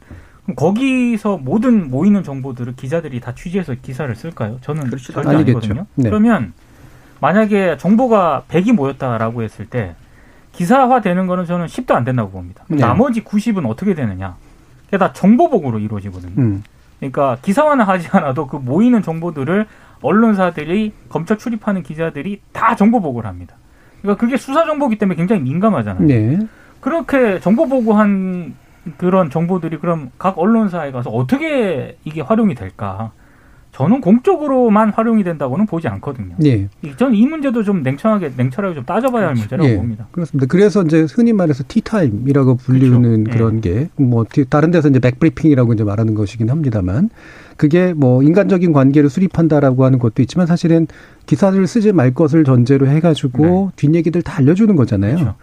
[0.55, 4.57] 거기서 모든 모이는 정보들을 기자들이 다 취재해서 기사를 쓸까요?
[4.61, 5.85] 저는 절대 아니거든요.
[5.93, 6.09] 네.
[6.09, 6.53] 그러면
[7.21, 9.95] 만약에 정보가 100이 모였다라고 했을 때
[10.51, 12.63] 기사화 되는 거는 저는 10도 안 된다고 봅니다.
[12.67, 12.77] 네.
[12.77, 14.35] 나머지 90은 어떻게 되느냐?
[14.85, 16.33] 그게 다 정보복으로 이루어지거든요.
[16.37, 16.63] 음.
[16.99, 19.67] 그러니까 기사화는 하지 않아도 그 모이는 정보들을
[20.01, 23.55] 언론사들이 검찰 출입하는 기자들이 다 정보 보고를 합니다.
[24.01, 26.07] 그러니까 그게 수사 정보기 때문에 굉장히 민감하잖아요.
[26.07, 26.39] 네.
[26.81, 28.55] 그렇게 정보 보고한
[28.97, 33.11] 그런 정보들이 그럼 각 언론사에 가서 어떻게 이게 활용이 될까?
[33.79, 36.35] 저는 공적으로만 활용이 된다고는 보지 않거든요.
[36.43, 36.67] 예.
[36.97, 39.77] 저는 이 문제도 좀 냉철하게 냉철하게 좀 따져봐야 할 문제라고 예.
[39.77, 40.05] 봅니다.
[40.11, 40.47] 그렇습니다.
[40.49, 43.37] 그래서 이제 흔히 말해서 티타임이라고 불리는 그렇죠.
[43.37, 43.89] 그런 예.
[43.95, 47.09] 게뭐 다른 데서 이제 백브리핑이라고 이제 말하는 것이긴 합니다만
[47.55, 50.85] 그게 뭐 인간적인 관계를 수립한다라고 하는 것도 있지만 사실은
[51.25, 53.87] 기사를 쓰지 말 것을 전제로 해가지고 네.
[53.87, 55.15] 뒷얘기들 다 알려주는 거잖아요.
[55.15, 55.35] 그렇죠.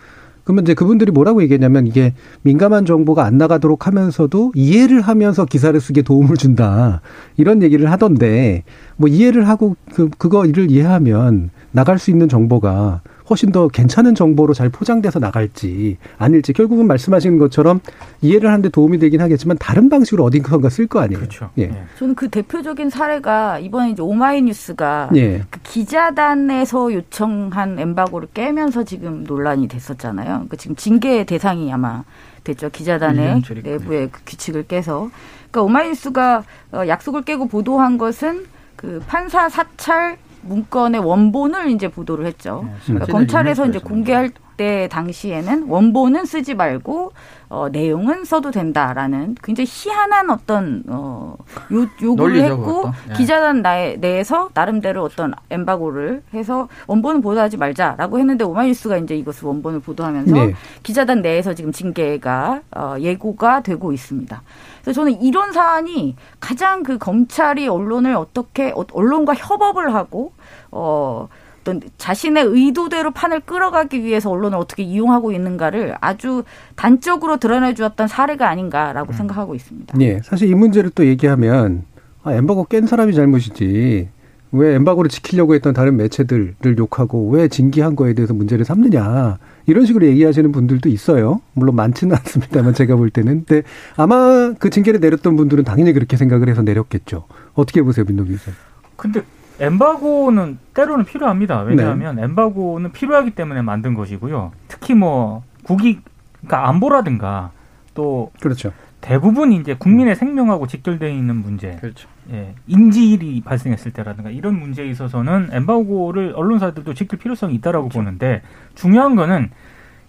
[0.47, 6.03] 그러면 이제 그분들이 뭐라고 얘기했냐면 이게 민감한 정보가 안 나가도록 하면서도 이해를 하면서 기사를 쓰게
[6.03, 7.01] 도움을 준다.
[7.37, 8.63] 이런 얘기를 하던데
[8.97, 14.55] 뭐 이해를 하고 그 그거 이를 이해하면 나갈 수 있는 정보가 훨씬 더 괜찮은 정보로
[14.55, 17.81] 잘 포장돼서 나갈지 아닐지 결국은 말씀하시는 것처럼
[18.23, 21.19] 이해를 하는데 도움이 되긴 하겠지만 다른 방식으로 어딘가 쓸거 아니에요.
[21.19, 21.51] 그렇죠.
[21.59, 21.67] 예.
[21.67, 21.85] 네.
[21.99, 25.43] 저는 그 대표적인 사례가 이번에 이제 오마이뉴스가 예.
[25.51, 30.27] 그 기자단에서 요청한 엠바고를 깨면서 지금 논란이 됐었잖아요.
[30.27, 32.05] 그러니까 지금 징계 대상이 아마
[32.45, 32.71] 됐죠.
[32.71, 35.11] 기자단의 내부의 그 규칙을 깨서.
[35.51, 42.65] 그러니까 오마이뉴스가 어, 약속을 깨고 보도한 것은 그 판사 사찰 문건의 원본을 이제 보도를 했죠.
[42.65, 47.13] 네, 그러니까 검찰에서 이제 공개할 때 당시에는 원본은 쓰지 말고
[47.49, 51.37] 어, 내용은 써도 된다라는 굉장히 희한한 어떤 어,
[51.73, 53.13] 요, 요구를 했고 예.
[53.15, 59.81] 기자단 내, 내에서 나름대로 어떤 엠바고를 해서 원본을 보도하지 말자라고 했는데 오마이뉴스가 이제 이것을 원본을
[59.81, 60.55] 보도하면서 네.
[60.83, 64.43] 기자단 내에서 지금 징계가 어, 예고가 되고 있습니다.
[64.83, 70.33] 그래서 저는 이런 사안이 가장 그 검찰이 언론을 어떻게 어, 언론과 협업을 하고
[70.73, 71.29] 어
[71.67, 76.45] 어떤 자신의 의도대로 판을 끌어가기 위해서 언론을 어떻게 이용하고 있는가를 아주
[76.77, 79.17] 단적으로 드러내 주었던 사례가 아닌가라고 음.
[79.17, 79.99] 생각하고 있습니다.
[79.99, 81.83] 네, 사실 이 문제를 또 얘기하면
[82.23, 84.09] 아, 엠버거 깬 사람이 잘못이지
[84.53, 90.07] 왜 엠바고를 지키려고 했던 다른 매체들을 욕하고 왜 징계한 거에 대해서 문제를 삼느냐 이런 식으로
[90.07, 91.41] 얘기하시는 분들도 있어요.
[91.53, 93.45] 물론 많지는 않습니다만 제가 볼 때는.
[93.45, 97.25] 근데 아마 그 징계를 내렸던 분들은 당연히 그렇게 생각을 해서 내렸겠죠.
[97.55, 98.53] 어떻게 보세요, 민노기 기자?
[98.97, 99.23] 근데
[99.61, 101.61] 엠바고는 때로는 필요합니다.
[101.61, 102.23] 왜냐하면 네.
[102.25, 104.53] 엠바고는 필요하기 때문에 만든 것이고요.
[104.69, 106.03] 특히 뭐 국익
[106.41, 107.51] 그러니까 안보라든가
[107.95, 108.73] 또 그렇죠.
[109.01, 112.09] 대부분 이제 국민의 생명하고 직결되어 있는 문제, 그렇죠.
[112.33, 117.99] 예, 인지일이 발생했을 때라든가 이런 문제에 있어서는 엠바고를 언론사들도 지킬 필요성이 있다라고 그렇죠.
[118.01, 118.43] 보는데
[118.75, 119.51] 중요한 거는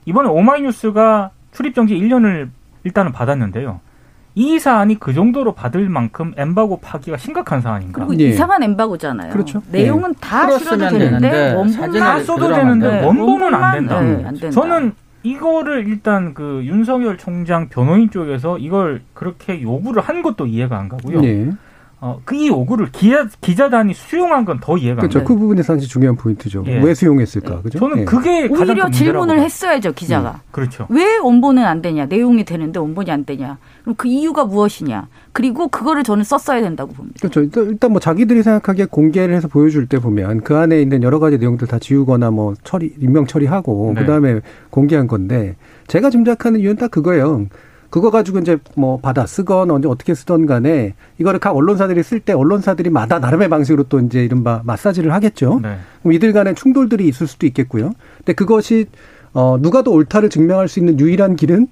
[0.06, 2.50] 이번에 오마이뉴스가 출입 정지 1년을
[2.84, 3.82] 일단은 받았는데요.
[4.38, 8.06] 이 사안이 그 정도로 받을 만큼 엠바고 파기가 심각한 사안인가?
[8.06, 8.30] 그리고 예.
[8.30, 9.32] 이상한 엠바고잖아요.
[9.32, 9.64] 그렇죠.
[9.72, 10.22] 내용은 예.
[10.22, 14.00] 다 실어도 되는데 원본 다 써도 되는데 원본은 안 된다.
[14.00, 14.52] 네, 안 된다.
[14.52, 20.88] 저는 이거를 일단 그 윤석열 총장 변호인 쪽에서 이걸 그렇게 요구를 한 것도 이해가 안
[20.88, 21.22] 가고요.
[21.22, 21.50] 네.
[22.00, 25.24] 어, 그 이 요구를 기자, 기자단이 수용한 건 더 이해가 그렇죠.
[25.24, 26.64] 그 부분이 사실 중요한 포인트죠.
[26.68, 26.80] 예.
[26.80, 27.56] 왜 수용했을까?
[27.58, 27.62] 예.
[27.64, 27.80] 그죠?
[27.80, 28.06] 저는 예.
[28.06, 30.32] 그게 오히려 질문을 했어야죠, 기자가.
[30.32, 30.48] 음.
[30.52, 30.86] 그렇죠.
[30.90, 32.06] 왜 원본은 안 되냐?
[32.06, 33.58] 내용이 되는데 원본이 안 되냐?
[33.82, 35.08] 그럼 그 이유가 무엇이냐?
[35.32, 37.18] 그리고 그거를 저는 썼어야 된다고 봅니다.
[37.28, 37.42] 그렇죠.
[37.42, 41.68] 일단 뭐 자기들이 생각하기에 공개를 해서 보여줄 때 보면 그 안에 있는 여러 가지 내용들
[41.68, 44.02] 다 지우거나 뭐 처리, 임명 처리하고 네.
[44.02, 45.56] 그다음에 공개한 건데
[45.88, 47.48] 제가 짐작하는 이유는 딱 그거예요.
[47.90, 52.34] 그거 가지고 이제 뭐 받아 쓰건 언제 어떻게 쓰던 간에 이거를 각 언론사들이 쓸 때
[52.34, 55.60] 언론사들이 마다 나름의 방식으로 또 이제 이른바 마사지를 하겠죠.
[55.62, 55.78] 네.
[56.02, 57.92] 그럼 이들 간에 충돌들이 있을 수도 있겠고요.
[58.18, 58.88] 근데 그것이
[59.34, 61.68] 어 누가 더 옳다를 증명할 수 있는 유일한 길은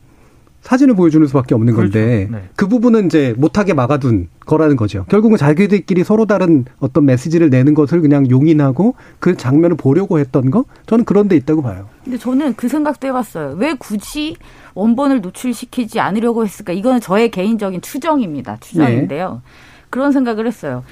[0.66, 1.94] 사진을 보여주는 수밖에 없는 그렇죠.
[1.94, 2.50] 건데 네.
[2.56, 5.06] 그 부분은 이제 못하게 막아둔 거라는 거죠.
[5.10, 10.66] 결국은 자기들끼리 서로 다른 어떤 메시지를 내는 것을 그냥 용인하고 그 장면을 보려고 했던 거
[10.88, 11.88] 저는 그런 데 있다고 봐요.
[12.04, 13.56] 근데 저는 그 생각도 해봤어요.
[13.60, 14.38] 왜 굳이
[14.74, 16.74] 원본을 노출시키지 않으려고 했을까?
[16.74, 18.58] 이거는 저의 개인적인 추정입니다.
[18.60, 19.42] 추정인데요.
[19.46, 19.52] 네.
[19.92, 20.84] 그런 생각을 했어요.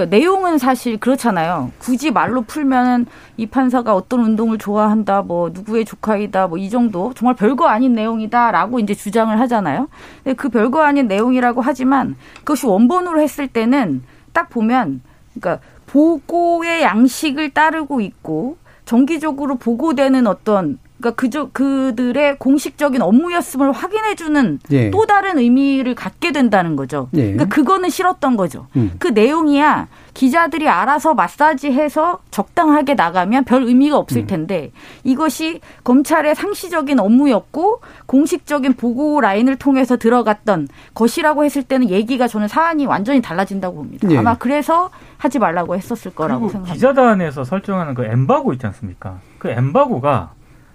[0.00, 1.72] 그러니까 내용은 사실 그렇잖아요.
[1.78, 7.34] 굳이 말로 풀면은 이 판사가 어떤 운동을 좋아한다, 뭐 누구의 조카이다, 뭐 이 정도 정말
[7.34, 9.88] 별거 아닌 내용이다라고 이제 주장을 하잖아요.
[10.22, 15.02] 근데 그 별거 아닌 내용이라고 하지만 그것이 원본으로 했을 때는 딱 보면
[15.34, 24.90] 그러니까 보고의 양식을 따르고 있고 정기적으로 보고되는 어떤 그러니까 그저 그들의 공식적인 업무였음을 확인해주는 예.
[24.90, 27.08] 또 다른 의미를 갖게 된다는 거죠.
[27.14, 27.32] 예.
[27.32, 28.66] 그러니까 그거는 싫었던 거죠.
[28.76, 28.92] 음.
[28.98, 34.26] 그 내용이야 기자들이 알아서 마사지해서 적당하게 나가면 별 의미가 없을 음.
[34.26, 42.48] 텐데 이것이 검찰의 상시적인 업무였고 공식적인 보고 라인을 통해서 들어갔던 것이라고 했을 때는 얘기가 저는
[42.48, 44.10] 사안이 완전히 달라진다고 봅니다.
[44.10, 44.18] 예.
[44.18, 46.74] 아마 그래서 하지 말라고 했었을 거라고 생각합니다.
[46.74, 49.18] 기자단에서 설정하는 그 엠바고 있지 않습니까?
[49.38, 50.32] 그 엠바고가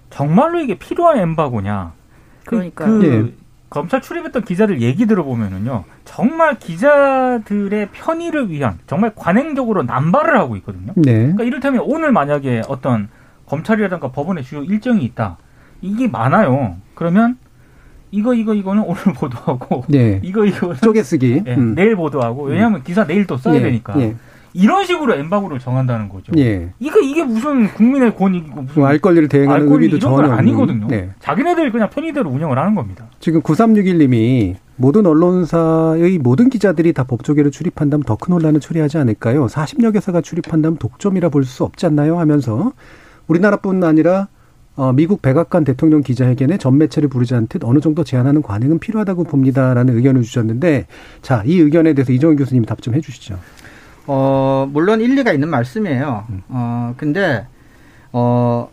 [0.10, 1.94] 정말로 이게 필요한 엠바고냐?
[2.46, 3.46] 그러니까 그, 그 예.
[3.70, 10.94] 검찰 출입했던 기자들 얘기 들어보면은요, 정말 기자들의 편의를 위한 정말 관행적으로 남발을 하고 있거든요.
[10.96, 11.13] 네.
[11.13, 13.10] 그러니까 이를테면 오늘 만약에 어떤
[13.48, 15.38] 검찰이라든가 법원의 주요 일정이 있다,
[15.82, 16.78] 이게 많아요.
[16.94, 17.38] 그러면
[18.12, 20.22] 이거 이거 이거는 오늘 보도하고 네.
[20.24, 21.76] 이거 이거 쪼개쓰기 네, 음.
[21.76, 23.62] 내일 보도하고 왜냐하면 기사 내일 또 써야 예.
[23.62, 24.00] 되니까.
[24.00, 24.15] 예.
[24.56, 26.32] 이런 식으로 엠바고를 정한다는 거죠.
[26.38, 26.70] 예.
[26.80, 30.88] 이거 이게 무슨 국민의 권익이고 무슨 알 권리를 대행하는 의미도 전혀 아니거든요.
[30.88, 31.10] 네.
[31.20, 33.06] 자기네들 그냥 편의대로 운영을 하는 겁니다.
[33.20, 39.46] 지금 9361님이 모든 언론사의 모든 기자들이 다 법조계로 출입한다면 더 큰 혼란을 초래하지 않을까요?
[39.48, 42.18] 40여 개사가 출입한다면 독점이라 볼 수 없지 않나요?
[42.20, 42.72] 하면서
[43.28, 44.30] 우리나라뿐 아니라
[44.78, 49.96] 어, 미국 백악관 대통령 기자회견에 전 매체를 부르지 않듯 어느 정도 제한하는 관행은 필요하다고 봅니다라는
[49.96, 50.88] 의견을 주셨는데
[51.22, 53.38] 자, 이 의견에 대해서 이정훈 교수님이 답좀 해주시죠.
[54.08, 56.26] 어, 물론 일리가 있는 말씀이에요.
[56.30, 56.44] 음.
[56.50, 57.48] 어, 근데,
[58.12, 58.70] 어,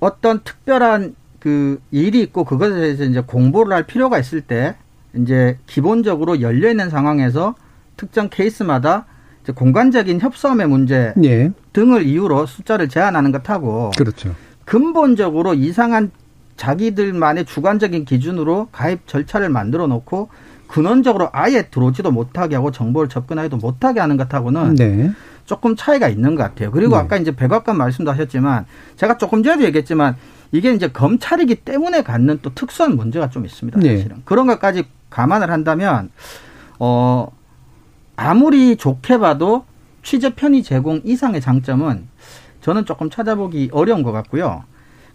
[0.00, 4.76] 어떤 특별한 그 일이 있고 그것에 대해서 이제 공부를 할 필요가 있을 때
[5.14, 7.54] 이제 기본적으로 열려 있는 상황에서
[7.96, 9.06] 특정 케이스마다
[9.42, 11.52] 이제 공간적인 협소함의 문제 예.
[11.72, 14.34] 등을 이유로 숫자를 제한하는 것하고 그렇죠.
[14.64, 16.10] 근본적으로 이상한
[16.56, 20.28] 자기들만의 주관적인 기준으로 가입 절차를 만들어 놓고
[20.66, 25.12] 근원적으로 아예 들어오지도 못하게 하고 정보를 접근하기도 못하게 하는 것하고는 네.
[25.44, 26.70] 조금 차이가 있는 것 같아요.
[26.70, 27.02] 그리고 네.
[27.02, 30.16] 아까 이제 백악관 말씀도 하셨지만 제가 조금 전에도 얘기했지만
[30.52, 33.78] 이게 이제 검찰이기 때문에 갖는 또 특수한 문제가 좀 있습니다.
[33.80, 33.96] 네.
[33.96, 34.22] 사실은 네.
[34.24, 36.10] 그런 것까지 감안을 한다면
[36.78, 37.28] 어
[38.16, 39.64] 아무리 좋게 봐도
[40.02, 42.08] 취재 편의 제공 이상의 장점은
[42.60, 44.64] 저는 조금 찾아보기 어려운 것 같고요.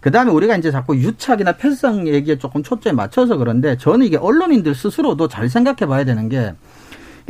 [0.01, 4.75] 그 다음에 우리가 이제 자꾸 유착이나 폐쇄성 얘기에 조금 초점에 맞춰서 그런데 저는 이게 언론인들
[4.75, 6.53] 스스로도 잘 생각해 봐야 되는 게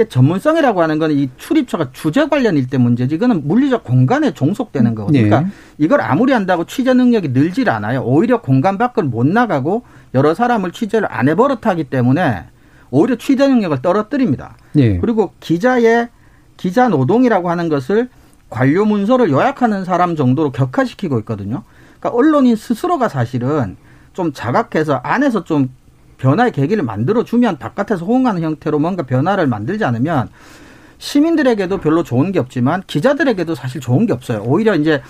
[0.08, 5.22] 전문성이라고 하는 거는 이 출입처가 주제 관련일 때 문제지 이거는 물리적 공간에 종속되는 거거든요.
[5.22, 5.56] 그러니까 네.
[5.78, 8.02] 이걸 아무리 한다고 취재 능력이 늘질 않아요.
[8.04, 9.84] 오히려 공간 밖을 못 나가고
[10.16, 12.46] 여러 사람을 취재를 안 해버릇하기 때문에
[12.90, 14.56] 오히려 취재 능력을 떨어뜨립니다.
[14.72, 14.98] 네.
[15.00, 16.08] 그리고 기자의
[16.56, 18.10] 기자 노동이라고 하는 것을
[18.50, 21.64] 관료 문서를 요약하는 사람 정도로 격화시키고 있거든요.
[22.02, 23.78] 그러니까 언론인 스스로가 사실은
[24.14, 25.70] 좀 자각해서 안에서 좀
[26.18, 30.30] 변화의 계기를 만들어 주면 바깥에서 호응하는 형태로 뭔가 변화를 만들지 않으면
[30.98, 34.44] 시민들에게도 별로 좋은 게 없지만 기자들에게도 사실 좋은 게 없어요.
[34.46, 35.02] 오히려 이제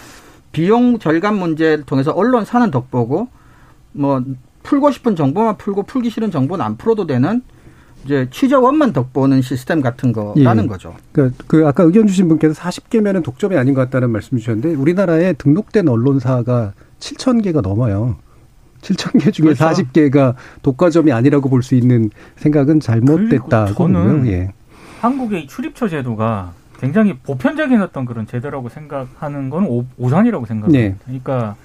[0.51, 3.29] 비용 절감 문제를 통해서 언론 사는 덕보고
[3.93, 4.23] 뭐
[4.63, 7.41] 풀고 싶은 정보만 풀고 풀기 싫은 정보는 안 풀어도 되는
[8.05, 10.67] 이제 취재원만 덕보는 시스템 같은 거라는 예.
[10.67, 10.95] 거죠.
[11.11, 15.87] 그러니까 그 아까 의견 주신 분께서 40개면은 독점이 아닌 것 같다는 말씀 주셨는데 우리나라에 등록된
[15.87, 18.15] 언론사가 7천 개가 넘어요.
[18.81, 19.65] 7천 개 중에 그렇죠.
[19.65, 20.33] 40개가
[20.63, 24.53] 독과점이 아니라고 볼 수 있는 생각은 잘못됐다고 저는 예.
[25.01, 30.87] 한국의 출입처 제도가 굉장히 보편적인 어떤 그런 제도라고 생각하는 건 오, 오산이라고 생각합니다.
[30.89, 30.95] 네.
[31.05, 31.55] 그러니까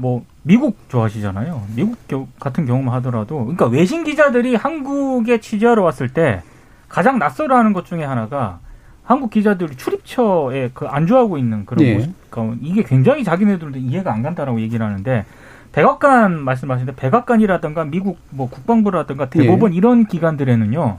[0.00, 1.62] 뭐 미국 좋아하시잖아요.
[1.76, 1.98] 미국
[2.40, 6.42] 같은 경우만 하더라도 그러니까 외신 기자들이 한국에 취재하러 왔을 때
[6.88, 8.60] 가장 낯설어하는 것 중에 하나가
[9.04, 11.94] 한국 기자들이 출입처에 그 안주하고 있는 그런 네.
[11.94, 12.14] 모습.
[12.30, 15.26] 그러니까 이게 굉장히 자기네들도 이해가 안 간다라고 얘기를 하는데
[15.72, 19.76] 백악관 말씀하시는데 백악관이라든가 미국 뭐 국방부라든가 대법원 네.
[19.76, 20.98] 이런 기관들에는요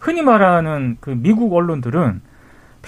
[0.00, 2.22] 흔히 말하는 그 미국 언론들은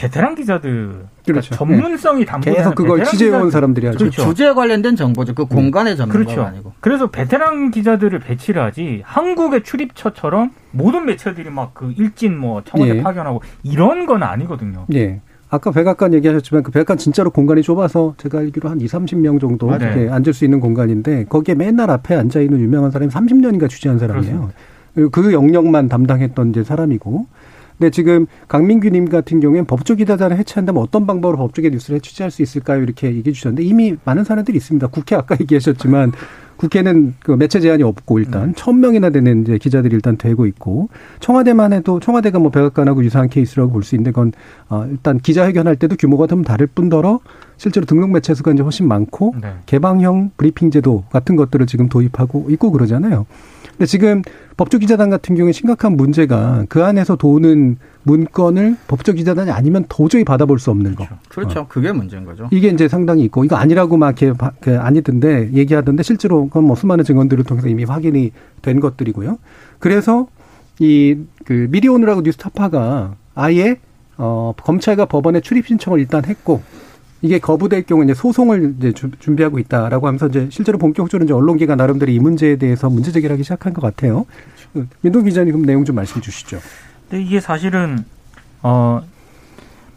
[0.00, 1.54] 베테랑 기자들 그러니까 그렇죠.
[1.54, 3.98] 전문성이 담보되는 계속 그걸 취재해온 사람들이 하죠.
[3.98, 4.22] 그렇죠.
[4.22, 5.34] 주제에 관련된 정보죠.
[5.34, 6.42] 그 공간의 전문가가 그렇죠.
[6.42, 6.72] 아니고.
[6.80, 13.02] 그래서 베테랑 기자들을 배치를 하지 한국의 출입처처럼 모든 매체들이 막 그 일진 뭐 청와대 예.
[13.02, 14.86] 파견하고 이런 건 아니거든요.
[14.94, 15.20] 예.
[15.50, 20.08] 아까 백악관 얘기하셨지만 그 백악관 진짜로 공간이 좁아서 제가 알기로 한 2, 30명 정도 네.
[20.08, 24.50] 앉을 수 있는 공간인데 거기에 맨날 앞에 앉아 있는 유명한 사람이 30년인가 취재한 사람이에요.
[24.94, 25.10] 그렇습니다.
[25.12, 27.26] 그 영역만 담당했던 이제 사람이고
[27.80, 32.82] 근데 지금 강민규님 같은 경우에는 법조 기자단을 해체한다면 어떤 방법으로 법조계 뉴스를 취재할 수 있을까요?
[32.82, 34.88] 이렇게 얘기해 주셨는데 이미 많은 사람들이 있습니다.
[34.88, 36.12] 국회 아까 얘기하셨지만
[36.58, 38.52] 국회는 그 매체 제한이 없고 일단 음.
[38.54, 40.90] 천 명이나 되는 이제 기자들이 일단 되고 있고
[41.20, 44.32] 청와대만 해도 청와대가 뭐 백악관하고 유사한 케이스라고 볼 수 있는데 그건
[44.68, 47.20] 어 일단 기자회견할 때도 규모가 좀 다를 뿐더러
[47.56, 49.54] 실제로 등록 매체 수가 이제 훨씬 많고 네.
[49.64, 53.24] 개방형 브리핑 제도 같은 것들을 지금 도입하고 있고 그러잖아요.
[53.80, 54.20] 근데 지금
[54.58, 60.96] 법조기자단 같은 경우에 심각한 문제가 그 안에서 도는 문건을 법조기자단이 아니면 도저히 받아볼 수 없는
[60.96, 61.06] 거.
[61.06, 61.20] 그렇죠.
[61.30, 61.66] 그렇죠.
[61.66, 62.46] 그게 문제인 거죠.
[62.52, 67.04] 이게 이제 상당히 있고 이거 아니라고 막 이렇게 그 아니던데 얘기하던데 실제로 그건 뭐 수많은
[67.04, 69.38] 증언들을 통해서 이미 확인이 된 것들이고요.
[69.78, 70.26] 그래서
[70.78, 71.16] 이
[71.46, 73.76] 그 미리오느라고 뉴스타파가 아예
[74.18, 76.62] 어 검찰과 법원에 출입 신청을 일단 했고
[77.22, 82.11] 이게 거부될 경우 이제 소송을 이제 준비하고 있다라고 하면서 이제 실제로 본격적으로 이제 언론계가 나름대로
[82.11, 84.24] 이 문제에 대해서 문제 제기를 하기 시작한 것 같아요.
[84.72, 84.88] 그렇죠.
[85.02, 86.59] 민동 기자님 그럼 내용 좀 말씀해 주시죠.
[87.11, 88.04] 네, 이게 사실은
[88.62, 89.02] 어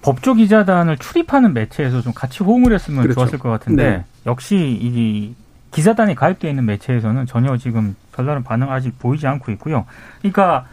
[0.01, 3.21] 법조 기자단을 출입하는 매체에서 좀 같이 호응을 했으면 그렇죠.
[3.21, 4.05] 좋았을 것 같은데 네.
[4.25, 5.33] 역시 이
[5.71, 9.85] 기자단이 가입되어 있는 매체에서는 전혀 지금 별다른 반응 아직 보이지 않고 있고요.
[10.19, 10.65] 그러니까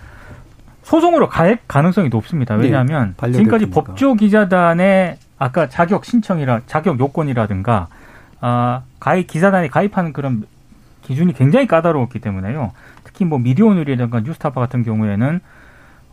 [0.83, 2.55] 소송으로 갈 가능성이 높습니다.
[2.57, 7.88] 왜냐하면 네, 지금까지 법조 기자단의 아까 자격 신청이라 자격 요건이라든가
[8.42, 10.44] 아 가입 기사단에 가입하는 그런
[11.03, 12.72] 기준이 굉장히 까다로웠기 때문에요.
[13.05, 15.40] 특히 뭐 미디어오늘이라든가 뉴스타파 같은 경우에는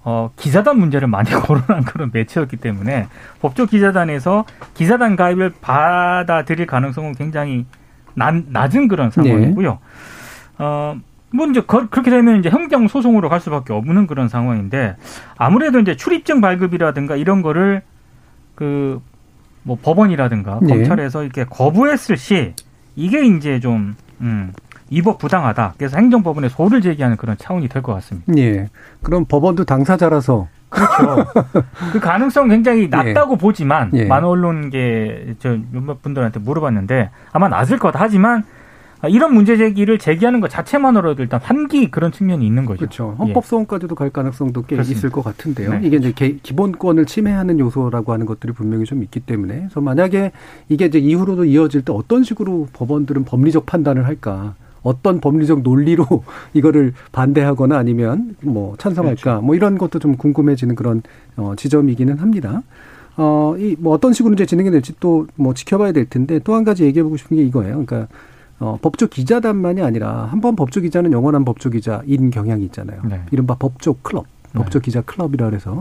[0.04, 3.08] 어, 기자단 문제를 많이 거론한 그런 매체였기 때문에
[3.42, 7.66] 법조 기자단에서 기자단 가입을 받아들일 가능성은 굉장히
[8.14, 9.72] 낮, 낮은 그런 상황이고요.
[9.72, 9.78] 네.
[10.60, 10.96] 어,
[11.34, 14.96] 뭐 이제 그렇게 되면 이제 행정 소송으로 갈 수밖에 없는 그런 상황인데
[15.38, 17.82] 아무래도 이제 출입증 발급이라든가 이런 거를
[18.56, 19.02] 그
[19.68, 20.70] 뭐 법원이라든가 네.
[20.70, 22.54] 검찰에서 이렇게 거부했을 시
[22.96, 24.54] 이게 이제 좀 음,
[24.90, 25.74] 위법 부당하다.
[25.78, 28.34] 그래서 행정법원에 소를 제기하는 그런 차원이 될 것 같습니다.
[28.38, 28.70] 예.
[29.04, 31.26] 그럼 법원도 당사자라서 그렇죠.
[31.92, 32.88] 그 가능성 굉장히 예.
[32.88, 33.38] 낮다고 예.
[33.38, 34.06] 보지만 예.
[34.06, 38.44] 많은 언론계 저 몇몇 분들한테 물어봤는데 아마 낮을 것 하지만 아,
[39.10, 42.80] 이런 문제 제기를 제기하는 것 자체만으로도 일단 환기 그런 측면이 있는 거죠.
[42.80, 43.16] 그렇죠.
[43.20, 44.98] 헌법 소원까지도 갈 가능성도 꽤 그렇습니다.
[44.98, 45.74] 있을 것 같은데요.
[45.74, 45.82] 네.
[45.84, 50.32] 이게 이제 기본권을 침해하는 요소라고 하는 것들이 분명히 좀 있기 때문에 그래서 만약에
[50.70, 54.56] 이게 이제 이후로도 이어질 때 어떤 식으로 법원들은 법리적 판단을 할까?
[54.82, 56.06] 어떤 법리적 논리로
[56.54, 59.22] 이거를 반대하거나 아니면 뭐 찬성할까?
[59.22, 59.42] 그렇죠.
[59.46, 61.04] 뭐 이런 것도 좀 궁금해지는 그런
[61.36, 62.64] 어 지점이기는 합니다.
[63.20, 66.64] 어, 이, 뭐 어떤 식으로 이제 진행이 될지 또 뭐 지켜봐야 될 텐데 또 한
[66.64, 67.84] 가지 얘기해 보고 싶은 게 이거예요.
[67.86, 68.08] 그러니까
[68.60, 73.02] 어, 법조 기자단만이 아니라 한 번 법조 기자는 영원한 법조 기자인 경향이 있잖아요.
[73.08, 73.22] 네.
[73.32, 74.60] 이른바 법조 클럽, 네.
[74.60, 75.78] 법조 기자 클럽이라 그래서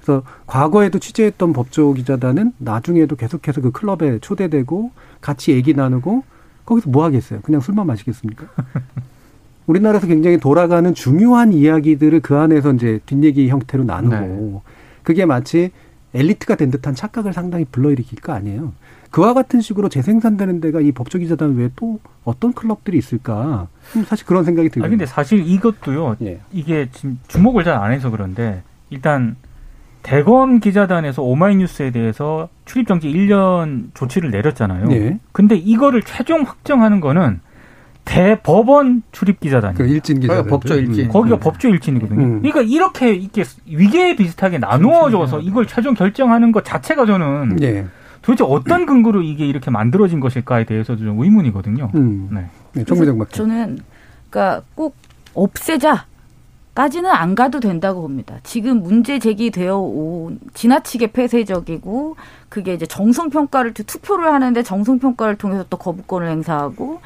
[0.00, 6.22] 그래서 과거에도 취재했던 법조 기자단은 나중에도 계속해서 그 클럽에 초대되고 같이 얘기 나누고
[6.64, 7.40] 거기서 뭐 하겠어요?
[7.42, 8.46] 그냥 술만 마시겠습니까?
[9.66, 14.60] 우리나라에서 굉장히 돌아가는 중요한 이야기들을 그 안에서 이제 뒷얘기 형태로 나누고 네.
[15.02, 15.70] 그게 마치
[16.14, 18.72] 엘리트가 된 듯한 착각을 상당히 불러일으킬 거 아니에요.
[19.10, 23.66] 그와 같은 식으로 재생산되는 데가 이 법조기자단 외에 또 어떤 클럽들이 있을까?
[24.06, 24.86] 사실 그런 생각이 들거든요.
[24.86, 26.16] 아 근데 사실 이것도요.
[26.22, 26.40] 예.
[26.52, 29.36] 이게 지금 주목을 잘 안 해서 그런데 일단
[30.02, 34.86] 대검 기자단에서 오마이뉴스에 대해서 출입 정지 1년 조치를 내렸잖아요.
[34.88, 35.18] 네.
[35.32, 37.40] 근데 이거를 최종 확정하는 거는
[38.10, 39.74] 대법원 출입 기자단.
[39.74, 40.42] 그 일진 기자.
[40.42, 41.04] 법조 일진.
[41.06, 41.08] 음.
[41.10, 41.38] 거기가 음.
[41.38, 42.20] 법조 일진이거든요.
[42.20, 42.42] 음.
[42.42, 47.86] 그러니까 이렇게 이렇게 위계 비슷하게 나누어져서 이걸 최종 결정하는 것 자체가 저는 예.
[48.20, 51.90] 도대체 어떤 근거로 이게 이렇게 만들어진 것일까에 대해서도 좀 의문이거든요.
[51.94, 52.28] 음.
[52.32, 52.46] 네.
[52.72, 53.78] 네, 정부장 저는
[54.28, 54.96] 그러니까 꼭
[55.34, 56.06] 없애자.
[56.72, 58.36] 까지는 안 가도 된다고 봅니다.
[58.42, 62.16] 지금 문제 제기되어 온 지나치게 폐쇄적이고
[62.48, 67.00] 그게 이제 정성 평가를 투표를 하는데 정성 평가를 통해서 또 거부권을 행사하고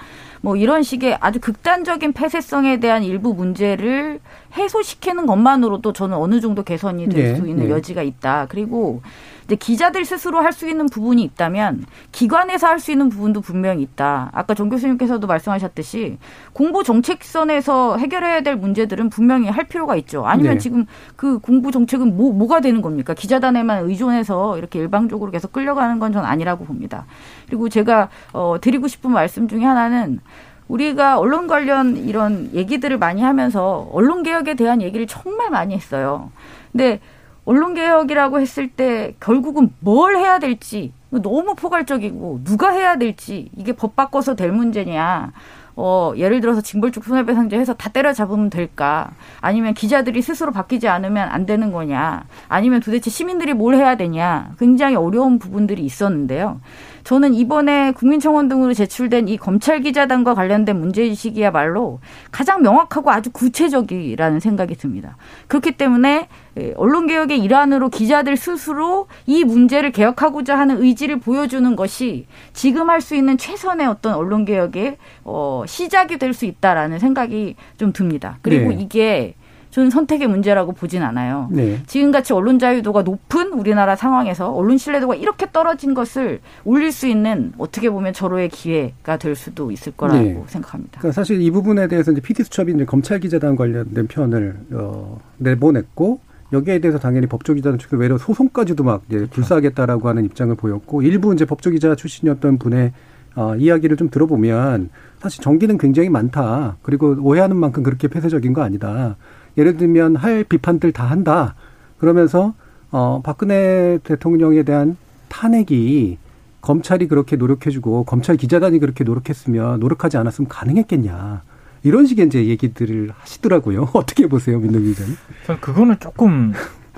[0.44, 4.20] 뭐 이런 식의 아주 극단적인 폐쇄성에 대한 일부 문제를
[4.56, 7.70] 해소시키는 것만으로도 저는 어느 정도 개선이 될수 네, 있는 네.
[7.70, 8.46] 여지가 있다.
[8.50, 9.00] 그리고
[9.46, 14.30] 이제 기자들 스스로 할 수 있는 부분이 있다면 기관에서 할 수 있는 부분도 분명히 있다.
[14.32, 16.18] 아까 정 교수님께서도 말씀하셨듯이
[16.52, 20.26] 공부 정책선에서 해결해야 될 문제들은 분명히 할 필요가 있죠.
[20.26, 20.58] 아니면 네.
[20.58, 20.86] 지금
[21.16, 23.14] 그 공부 정책은 뭐 뭐가 되는 겁니까?
[23.14, 27.06] 기자단에만 의존해서 이렇게 일방적으로 계속 끌려가는 건 전 아니라고 봅니다.
[27.46, 30.20] 그리고 제가 어 드리고 싶은 말씀 중에 하나는
[30.68, 36.30] 우리가 언론 관련 이런 얘기들을 많이 하면서 언론 개혁에 대한 얘기를 정말 많이 했어요.
[36.72, 37.00] 근데
[37.44, 43.94] 언론 개혁이라고 했을 때 결국은 뭘 해야 될지 너무 포괄적이고 누가 해야 될지 이게 법
[43.96, 45.32] 바꿔서 될 문제냐.
[45.76, 49.10] 어, 예를 들어서 징벌적 손해배상제 해서 다 때려잡으면 될까?
[49.40, 52.26] 아니면 기자들이 스스로 바뀌지 않으면 안 되는 거냐?
[52.48, 54.52] 아니면 도대체 시민들이 뭘 해야 되냐?
[54.58, 56.60] 굉장히 어려운 부분들이 있었는데요.
[57.04, 62.00] 저는 이번에 국민청원 등으로 제출된 이 검찰 기자단과 관련된 문제의식이야말로
[62.30, 65.16] 가장 명확하고 아주 구체적이라는 생각이 듭니다.
[65.46, 66.28] 그렇기 때문에
[66.76, 73.36] 언론개혁의 일환으로 기자들 스스로 이 문제를 개혁하고자 하는 의지를 보여주는 것이 지금 할 수 있는
[73.36, 78.38] 최선의 어떤 언론개혁의 어, 시작이 될 수 있다라는 생각이 좀 듭니다.
[78.40, 78.78] 그리고 네.
[78.80, 79.34] 이게
[79.74, 81.48] 저는 선택의 문제라고 보진 않아요.
[81.50, 81.82] 네.
[81.88, 87.90] 지금같이 언론 자유도가 높은 우리나라 상황에서 언론 신뢰도가 이렇게 떨어진 것을 올릴 수 있는 어떻게
[87.90, 90.42] 보면 절호의 기회가 될 수도 있을 거라고 네.
[90.46, 91.00] 생각합니다.
[91.00, 96.20] 그러니까 사실 이 부분에 대해서 이제 PD 수첩이 이제 검찰 기자단 관련된 편을 어, 내보냈고
[96.52, 101.34] 여기에 대해서 당연히 법조 기자는 측은 외려 소송까지도 막 이제 불사하겠다라고 하는 입장을 보였고 일부
[101.34, 102.92] 이제 법조 기자 출신이었던 분의
[103.34, 106.76] 어, 이야기를 좀 들어보면 사실 정기는 굉장히 많다.
[106.82, 109.16] 그리고 오해하는 만큼 그렇게 폐쇄적인 거 아니다.
[109.58, 111.54] 예를 들면 할 비판들 다 한다.
[111.98, 112.54] 그러면서
[112.90, 114.96] 어 박근혜 대통령에 대한
[115.28, 116.18] 탄핵이
[116.60, 121.42] 검찰이 그렇게 노력해주고 검찰 기자단이 그렇게 노력했으면 노력하지 않았으면 가능했겠냐.
[121.82, 123.90] 이런 식의 이제 얘기들을 하시더라고요.
[123.94, 125.16] 어떻게 보세요, 민노기 기자님?
[125.46, 126.54] 전 그거는 조금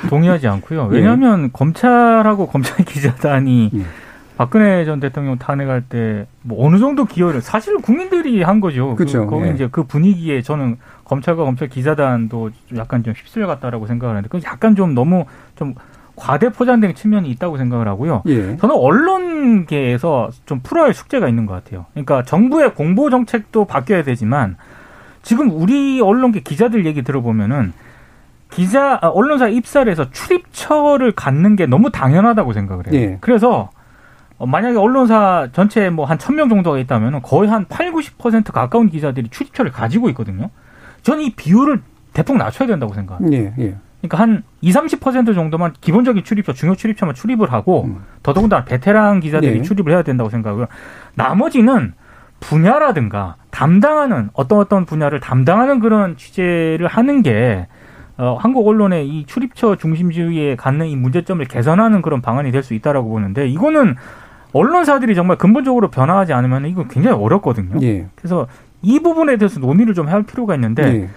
[0.08, 0.90] 동의하지 않고요.
[0.92, 0.96] 예.
[0.96, 1.50] 왜냐하면 네.
[1.52, 3.82] 검찰하고 검찰 기자단이 네.
[4.36, 8.94] 박근혜 전 대통령 탄핵할 때 뭐 어느 정도 기여를 사실 국민들이 한 거죠.
[8.94, 9.24] 그렇죠.
[9.26, 9.52] 그, 거기 예.
[9.52, 14.74] 이제 그 분위기에 저는 검찰과 검찰 기자단도 약간 좀 휩쓸려 갔다라고 생각을 하는데 그 약간
[14.74, 15.74] 좀 너무 좀
[16.16, 18.22] 과대 포장된 측면이 있다고 생각을 하고요.
[18.26, 18.56] 예.
[18.56, 21.86] 저는 언론계에서 좀 풀어야 할 숙제가 있는 것 같아요.
[21.92, 24.56] 그러니까 정부의 공보 정책도 바뀌어야 되지만
[25.22, 27.72] 지금 우리 언론계 기자들 얘기 들어보면은
[28.50, 32.94] 기자 아, 언론사 입사를 해서 출입처를 갖는 게 너무 당연하다고 생각을 해요.
[33.00, 33.18] 예.
[33.20, 33.70] 그래서
[34.38, 39.28] 어, 만약에 언론사 전체 뭐한 천 명 정도가 있다면 거의 한 8, 90% 가까운 기자들이
[39.30, 40.50] 출입처를 가지고 있거든요.
[41.06, 41.82] 저는 이 비율을
[42.12, 43.36] 대폭 낮춰야 된다고 생각합니다.
[43.36, 43.76] 예, 예.
[44.00, 48.02] 그러니까 한 20, 30% 정도만 기본적인 출입처, 중요 출입처만 출입을 하고 음.
[48.24, 49.62] 더더군다나 베테랑 기자들이 예.
[49.62, 50.66] 출입을 해야 된다고 생각하고요.
[51.14, 51.92] 나머지는
[52.40, 57.68] 분야라든가 담당하는 어떤 어떤 분야를 담당하는 그런 취재를 하는 게
[58.18, 63.08] 어, 한국 언론의 이 출입처 중심주의에 갖는 이 문제점을 개선하는 그런 방안이 될 수 있다라고
[63.10, 63.94] 보는데 이거는
[64.52, 67.78] 언론사들이 정말 근본적으로 변화하지 않으면 이거 굉장히 어렵거든요.
[67.82, 68.06] 예.
[68.16, 68.48] 그래서
[68.86, 71.08] 이 부분에 대해서 논의를 좀 할 필요가 있는데 예.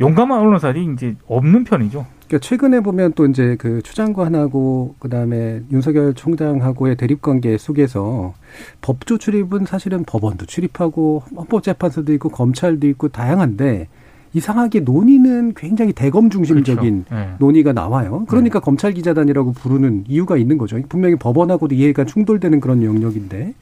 [0.00, 2.04] 용감한 언론사들이 이제 없는 편이죠.
[2.26, 8.34] 그러니까 최근에 보면 또 이제 그 추장관하고 그다음에 윤석열 총장하고의 대립 관계 속에서
[8.80, 13.86] 법조 출입은 사실은 법원도 출입하고 헌법재판소도 있고 검찰도 있고 다양한데
[14.32, 17.24] 이상하게 논의는 굉장히 대검 중심적인 그렇죠.
[17.24, 17.34] 네.
[17.38, 18.24] 논의가 나와요.
[18.26, 18.64] 그러니까 네.
[18.64, 20.80] 검찰 기자단이라고 부르는 이유가 있는 거죠.
[20.88, 23.54] 분명히 법원하고도 이해가 충돌되는 그런 영역인데.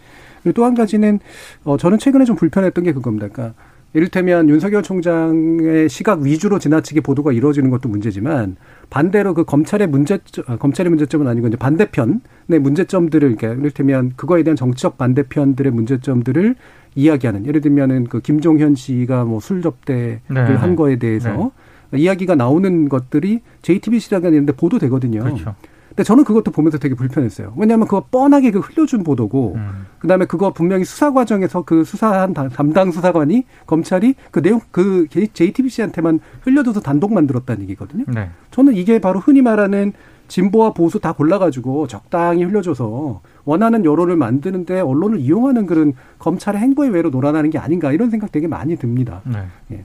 [0.43, 1.19] 그리고 또 한 가지는
[1.65, 3.29] 어 저는 최근에 좀 불편했던 게 그겁니다.
[3.29, 3.55] 그러니까
[3.95, 8.57] 이를테면 윤석열 총장의 시각 위주로 지나치게 보도가 이루어지는 것도 문제지만
[8.89, 12.21] 반대로 그 검찰의 문제 어, 검찰의 문제점은 아니고 이제 반대편의
[12.61, 16.55] 문제점들을 그러니까 이를테면 그거에 대한 정치적 반대편들의 문제점들을
[16.95, 20.41] 이야기하는 예를 들면은 그 김종현 씨가 뭐 술 접대를 네.
[20.41, 20.77] 한 네.
[20.77, 21.53] 거에 대해서
[21.91, 22.01] 네.
[22.01, 25.21] 이야기가 나오는 것들이 JTBC라는 이런 데 보도되거든요.
[25.23, 25.55] 그렇죠.
[25.93, 27.53] 근데 저는 그것도 보면서 되게 불편했어요.
[27.57, 29.87] 왜냐하면 그거 뻔하게 그 흘려준 보도고, 음.
[29.99, 36.21] 그 다음에 그거 분명히 수사 과정에서 그 수사한 담당 수사관이 검찰이 그 내용 그 JTBC한테만
[36.43, 38.05] 흘려줘서 단독 만들었다는 얘기거든요.
[38.09, 38.31] 네.
[38.51, 39.93] 저는 이게 바로 흔히 말하는
[40.29, 47.11] 진보와 보수 다 골라가지고 적당히 흘려줘서 원하는 여론을 만드는데 언론을 이용하는 그런 검찰의 행보의 외로
[47.11, 49.21] 놀아나는 게 아닌가 이런 생각 되게 많이 듭니다.
[49.27, 49.45] 네.
[49.73, 49.85] 예.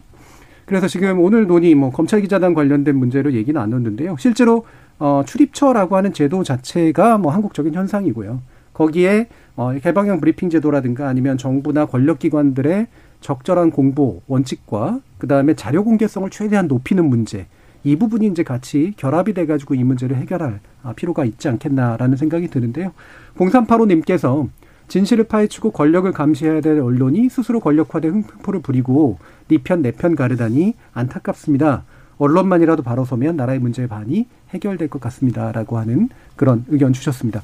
[0.66, 4.16] 그래서 지금 오늘 논의 뭐 검찰 기자단 관련된 문제로 얘기 나눴는데요.
[4.20, 4.66] 실제로
[5.00, 8.42] 어, 출입처라고 하는 제도 자체가 뭐 한국적인 현상이고요.
[8.74, 12.88] 거기에 어, 개방형 브리핑 제도라든가 아니면 정부나 권력기관들의
[13.22, 17.48] 적절한 공보 원칙과 그 다음에 자료 공개성을 최대한 높이는 문제
[17.84, 22.92] 이 부분이 이제 같이 결합이 돼가지고 이 문제를 해결할 아, 필요가 있지 않겠나라는 생각이 드는데요.
[23.38, 24.48] 0385님께서
[24.88, 29.18] 진실을 파헤치고 권력을 감시해야 될 언론이 스스로 권력화된 흥포를 부리고
[29.48, 31.84] 네 편 내 편 가르다니 안타깝습니다.
[32.18, 37.44] 언론만이라도 바로 서면 나라의 문제의 반이 해결될 것 같습니다라고 하는 그런 의견 주셨습니다.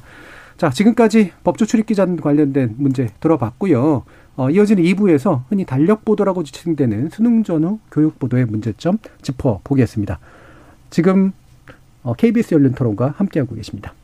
[0.56, 4.04] 자, 지금까지 법조 출입 기자 관련된 문제 들어봤고요.
[4.36, 10.18] 어, 이어지는 2부에서 흔히 달력 보도라고 지칭되는 수능 전후 교육 보도의 문제점 짚어 보겠습니다.
[10.90, 11.32] 지금
[12.02, 13.94] 어, KBS 열린 토론과 함께하고 계십니다.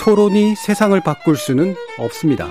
[0.00, 2.50] 토론이 세상을 바꿀 수는 없습니다.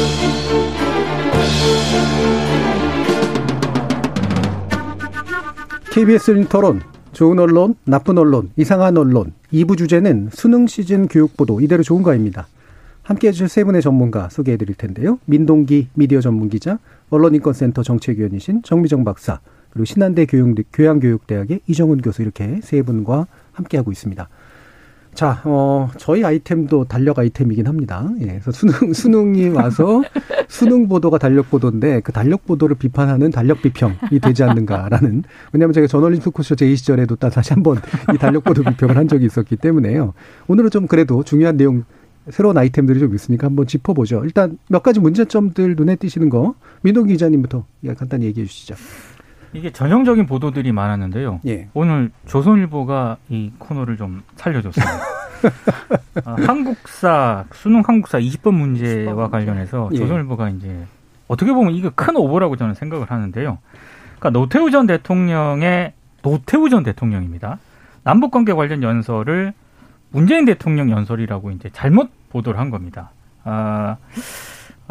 [5.91, 6.79] KBS 토론,
[7.11, 9.33] 좋은 언론, 나쁜 언론, 이상한 언론.
[9.51, 12.47] 2부 주제는 수능 시즌 교육 보도 이대로 좋은가입니다.
[13.03, 15.19] 함께 해주실 세 분의 전문가 소개해 드릴 텐데요.
[15.25, 16.79] 민동기 미디어 전문 기자,
[17.09, 24.29] 언론인권센터 정책위원이신 정미정 박사, 그리고 신한대 교육, 교양교육대학의 이정훈 교수 이렇게 세 분과 함께하고 있습니다.
[25.13, 28.07] 자, 어, 저희 아이템도 달력 아이템이긴 합니다.
[28.21, 30.01] 예, 그래서 수능, 수능이 와서
[30.47, 36.25] 수능 보도가 달력 보도인데 그 달력 보도를 비판하는 달력 비평이 되지 않는가라는, 왜냐하면 제가 저널리스트
[36.25, 37.77] 토크쇼 제2 시절에도 다시 한번
[38.13, 40.13] 이 달력 보도 비평을 한 적이 있었기 때문에요.
[40.47, 41.83] 오늘은 좀 그래도 중요한 내용
[42.29, 44.23] 새로운 아이템들이 좀 있으니까 한번 짚어보죠.
[44.23, 47.65] 일단 몇 가지 문제점들 눈에 띄시는 거 민동 기자님부터
[47.97, 48.75] 간단히 얘기해 주시죠.
[49.53, 51.41] 이게 전형적인 보도들이 많았는데요.
[51.47, 51.67] 예.
[51.73, 54.85] 오늘 조선일보가 이 코너를 좀 살려줬어요.
[56.25, 59.97] 아, 한국사 수능 한국사 20번 문제와 관련해서 예.
[59.97, 60.85] 조선일보가 이제
[61.27, 63.57] 어떻게 보면 이거 큰 오보라고 저는 생각을 하는데요.
[64.19, 67.59] 그러니까 노태우 전 대통령의 노태우 전 대통령입니다.
[68.03, 69.53] 남북 관계 관련 연설을
[70.11, 73.11] 문재인 대통령 연설이라고 이제 잘못 보도를 한 겁니다.
[73.43, 73.97] 아,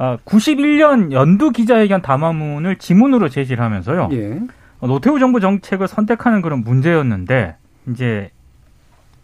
[0.00, 4.08] 아 91년 연두 기자회견 담화문을 지문으로 제시를 하면서요.
[4.12, 4.40] 예.
[4.80, 7.56] 노태우 정부 정책을 선택하는 그런 문제였는데
[7.90, 8.30] 이제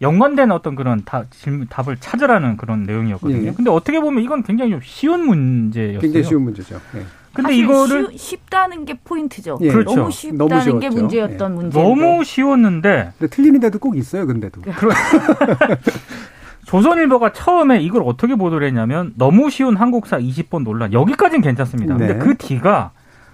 [0.02, 3.46] 연관된 어떤 그런 답, 질문, 답을 찾으라는 그런 내용이었거든요.
[3.46, 3.52] 예.
[3.52, 6.00] 근데 어떻게 보면 이건 굉장히 좀 쉬운 문제였어요.
[6.00, 6.78] 굉장히 쉬운 문제죠.
[6.96, 7.06] 예.
[7.32, 9.58] 근데 이거를 쉬, 쉽다는 게 포인트죠.
[9.62, 9.72] 예.
[9.72, 9.94] 그렇죠.
[9.96, 11.56] 너무 쉽다는 너무 게 문제였던 예.
[11.56, 11.82] 문제.
[11.82, 13.12] 너무 쉬웠는데.
[13.18, 14.26] 근데 틀리는 데도 꼭 있어요.
[14.26, 14.60] 근데도.
[16.66, 21.96] 조선일보가 처음에 이걸 어떻게 보도를 했냐면 너무 쉬운 한국사 20번 논란 여기까지는 괜찮습니다.
[21.96, 22.08] 네.
[22.08, 22.90] 근데 그 뒤가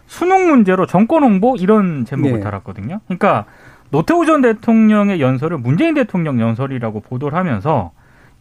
[0.06, 2.40] 수능 문제로 정권 홍보 이런 제목을 네.
[2.40, 3.00] 달았거든요.
[3.06, 3.46] 그러니까
[3.90, 7.92] 노태우 전 대통령의 연설을 문재인 대통령 연설이라고 보도를 하면서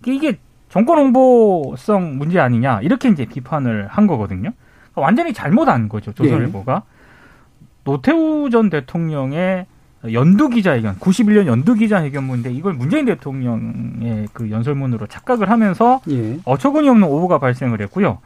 [0.05, 0.37] 이게
[0.67, 4.51] 정권 홍보성 문제 아니냐 이렇게 이제 비판을 한 거거든요.
[4.91, 7.67] 그러니까 완전히 잘못한 거죠 조선일보가 네.
[7.85, 9.67] 노태우 전 대통령의
[10.11, 16.39] 연두 기자회견, 91년 연두 기자회견문인데 이걸 문재인 대통령의 그 연설문으로 착각을 하면서 예.
[16.45, 18.19] 어처구니 없는 오보가 발생을 했고요.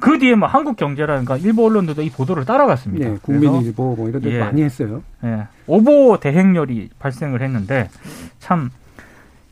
[0.00, 3.08] 그 뒤에 뭐 한국 경제라든가 일부 언론들도 이 보도를 따라갔습니다.
[3.08, 5.02] 네, 국민일보 뭐 이런 데 예, 많이 했어요.
[5.24, 7.90] 예, 오보 대행렬이 발생을 했는데
[8.38, 8.70] 참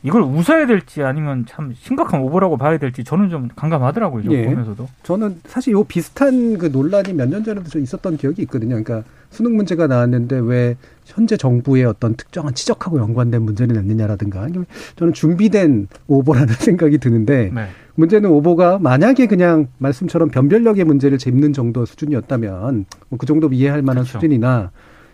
[0.01, 4.23] 이걸 웃어야 될지 아니면 참 심각한 오보라고 봐야 될지 저는 좀 감감하더라고요.
[4.31, 4.45] 예.
[4.45, 4.87] 보면서도.
[5.03, 8.81] 저는 사실 요 비슷한 그 논란이 몇 년 전에도 좀 있었던 기억이 있거든요.
[8.81, 14.47] 그러니까 수능 문제가 나왔는데 왜 현재 정부의 어떤 특정한 지적하고 연관된 문제를 냈느냐라든가
[14.95, 17.67] 저는 준비된 오보라는 생각이 드는데 네.
[17.95, 24.03] 문제는 오보가 만약에 그냥 말씀처럼 변별력의 문제를 짚는 정도 수준이었다면 뭐 그 정도 이해할 만한
[24.05, 24.13] 그렇죠.
[24.17, 24.71] 수준이나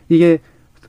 [0.10, 0.38] 이게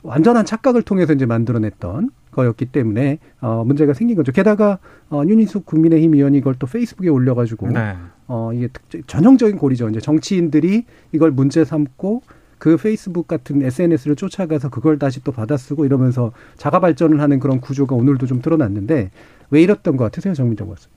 [0.02, 4.30] 완전한 착각을 통해서 이제 만들어냈던 거였기 때문에 어 문제가 생긴 거죠.
[4.30, 4.78] 게다가
[5.10, 7.96] 어 윤희숙 국민의힘 의원이 이걸 또 페이스북에 올려가지고 네.
[8.28, 8.68] 어 이게
[9.06, 9.88] 전형적인 고리죠.
[9.88, 12.22] 이제 정치인들이 이걸 문제 삼고
[12.58, 17.96] 그 페이스북 같은 SNS를 쫓아가서 그걸 다시 또 받아쓰고 이러면서 자가 발전을 하는 그런 구조가
[17.96, 19.10] 오늘도 좀 드러났는데
[19.50, 20.94] 왜 이랬던 것 같으세요, 정민정 박사님?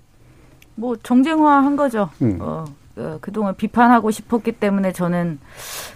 [0.75, 2.09] 뭐 정쟁화한 거죠.
[2.21, 2.37] 음.
[2.39, 2.75] 어, 어,
[3.21, 5.39] 그동안 비판하고 싶었기 때문에 저는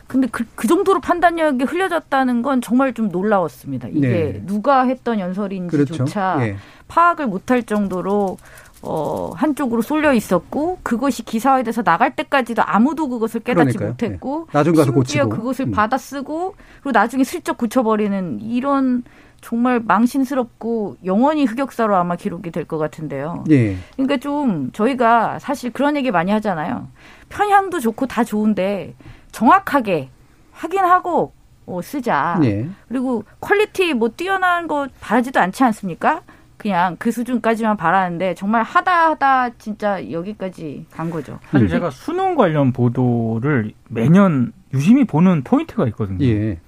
[0.07, 3.87] 근데 그, 그 정도로 판단력이 흘려졌다는 건 정말 좀 놀라웠습니다.
[3.89, 4.43] 이게 네.
[4.45, 6.45] 누가 했던 연설인지조차 그렇죠.
[6.45, 6.57] 예.
[6.87, 8.37] 파악을 못할 정도로
[8.85, 13.89] 어, 한쪽으로 쏠려 있었고 그것이 기사화돼서 나갈 때까지도 아무도 그것을 깨닫지 그러니까요.
[13.91, 14.57] 못했고 네.
[14.57, 15.29] 나중 가서 고치고.
[15.29, 15.71] 그것을 음.
[15.71, 19.03] 받아 쓰고 그리고 나중에 슬쩍 고쳐버리는 이런
[19.43, 23.43] 정말 망신스럽고 영원히 흑역사로 아마 기록이 될 것 같은데요.
[23.51, 23.75] 예.
[23.95, 26.87] 그러니까 좀 저희가 사실 그런 얘기 많이 하잖아요.
[27.29, 28.95] 편향도 좋고 다 좋은데
[29.31, 30.09] 정확하게
[30.53, 31.33] 확인하고
[31.65, 32.39] 어, 쓰자.
[32.43, 32.67] 예.
[32.87, 36.21] 그리고 quality 뭐 뛰어난 거 바라지도 않지 않습니까?
[36.57, 41.37] 그냥 그 수준까지만 바라는데 정말 하다 하다 진짜 여기까지 간 거죠.
[41.51, 46.23] 사실 제가 수능 관련 보도를 매년 유심히 보는 포인트가 있거든요.
[46.25, 46.59] 예.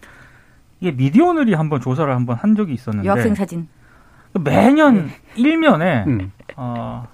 [0.85, 3.67] 이게 미디어오늘이 한번 조사를 한번 한 적이 있었는데 여학생 사진
[4.33, 5.11] 매년 네.
[5.35, 6.31] 일면에 음.
[6.55, 7.07] 어,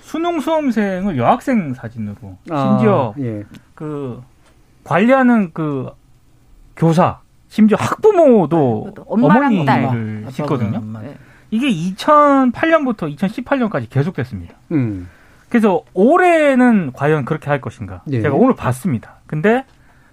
[0.00, 3.44] 수능 수험생을 여학생 사진으로 아, 심지어 예.
[3.74, 4.22] 그
[4.84, 5.90] 관리하는 그
[6.74, 10.82] 교사 심지어 학부모도 네, 어머니를 싣거든요.
[11.02, 11.18] 네.
[11.50, 14.54] 이게 2008년부터 2018년까지 계속됐습니다.
[14.72, 15.10] 음.
[15.50, 18.02] 그래서 올해는 과연 그렇게 할 것인가?
[18.10, 18.22] 예.
[18.22, 19.16] 제가 오늘 봤습니다.
[19.26, 19.66] 근데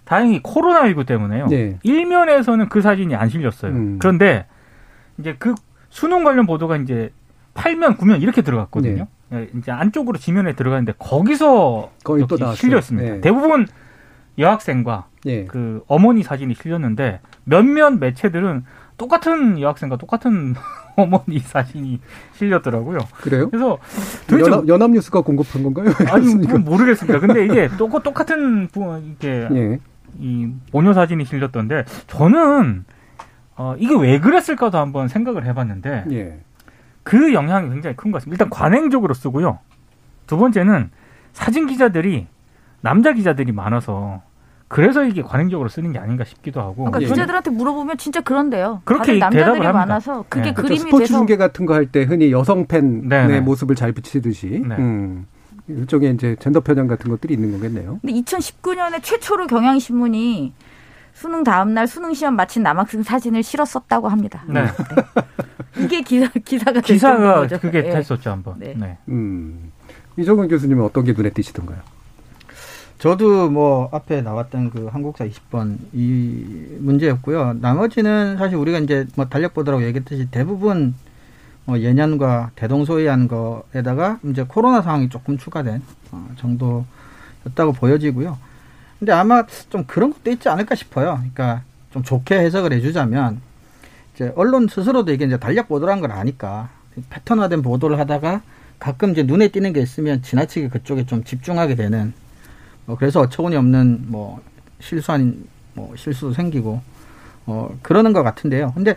[0.06, 1.48] 다행히 코로나19 때문에요.
[1.48, 1.78] 네.
[1.84, 3.72] 일면에서는 그 사진이 안 실렸어요.
[3.72, 3.98] 음.
[4.00, 4.46] 그런데
[5.18, 5.56] 이제 그
[5.90, 7.12] 수능 관련 보도가 이제
[7.56, 9.08] 8면, 9면 이렇게 들어갔거든요.
[9.30, 9.40] 네.
[9.40, 13.16] 예, 이제 안쪽으로 지면에 들어가는데 거기서 거기 또 실렸습니다.
[13.16, 13.22] 네.
[13.22, 13.68] 대부분
[14.38, 15.46] 여학생과 네.
[15.46, 18.66] 그 어머니 사진이 실렸는데 몇몇 매체들은
[18.98, 20.54] 똑같은 여학생과 똑같은
[20.96, 22.00] 어머니 사진이
[22.34, 23.00] 실렸더라고요.
[23.22, 23.50] 그래요?
[23.50, 23.80] 그래서
[24.32, 25.94] 연합, 연합뉴스가 공급한 건가요?
[26.10, 27.20] 아니 모르겠습니다.
[27.20, 28.70] 근데 이게 똑 똑같은
[29.18, 29.80] 이게 예.
[30.20, 32.86] 이 모녀 사진이 실렸던데 저는
[33.58, 36.40] 어, 이게 왜 그랬을까도 한번 생각을 해봤는데 예.
[37.04, 38.34] 그 영향이 굉장히 큰 것 같습니다.
[38.44, 39.60] 일단 관행적으로 쓰고요.
[40.28, 40.90] 두 번째는
[41.34, 42.28] 사진 기자들이
[42.82, 44.22] 남자 기자들이 많아서
[44.68, 46.76] 그래서 이게 관행적으로 쓰는 게 아닌가 싶기도 하고.
[46.86, 47.06] 그러니까 예.
[47.06, 48.82] 기자들한테 물어보면 진짜 그런데요.
[48.84, 50.54] 그렇게 남자들이 많아서 그게 네.
[50.54, 50.88] 그림이 그렇죠.
[50.88, 51.18] 스포츠 돼서.
[51.20, 53.42] 중계 같은 거 할 때 흔히 여성 팬의 네네.
[53.42, 54.64] 모습을 잘 비치듯이.
[54.68, 54.76] 네.
[54.78, 55.28] 음.
[55.68, 58.00] 일종의 이제 젠더 편향 같은 것들이 있는 거겠네요.
[58.02, 60.54] 근데 2019년에 최초로 경향신문이
[61.14, 64.44] 수능 다음 날 수능 시험 마친 남학생 사진을 실었었다고 합니다.
[64.48, 64.64] 네.
[64.64, 65.84] 네.
[65.84, 67.60] 이게 기사 기사가 기사가 거죠.
[67.60, 67.90] 그게 네.
[67.90, 68.56] 됐었죠 한번.
[68.60, 68.74] 네.
[68.78, 68.98] 네.
[69.08, 69.72] 음.
[70.18, 71.80] 이정근 교수님은 어떤 게 눈에 띄시던가요?
[73.00, 77.58] 저도 뭐 앞에 나왔던 그 한국사 20번 이 문제였고요.
[77.60, 80.96] 나머지는 사실 우리가 이제 뭐 달력 보더라고 얘기했듯이 대부분
[81.68, 88.38] 어, 예년과 대동소이한 거에다가 이제 코로나 상황이 조금 추가된 어, 정도였다고 보여지고요.
[89.00, 91.16] 근데 아마 좀 그런 것도 있지 않을까 싶어요.
[91.16, 93.42] 그러니까 좀 좋게 해석을 해주자면
[94.14, 96.70] 이제 언론 스스로도 이게 이제 달력 보도라는 걸 아니까
[97.10, 98.42] 패턴화된 보도를 하다가
[98.80, 102.14] 가끔 이제 눈에 띄는 게 있으면 지나치게 그쪽에 좀 집중하게 되는
[102.86, 104.40] 뭐 그래서 어처구니 없는 뭐
[104.80, 105.44] 실수한
[105.74, 106.82] 뭐 실수도 생기고
[107.48, 108.72] 어 그러는 것 같은데요.
[108.76, 108.96] 근데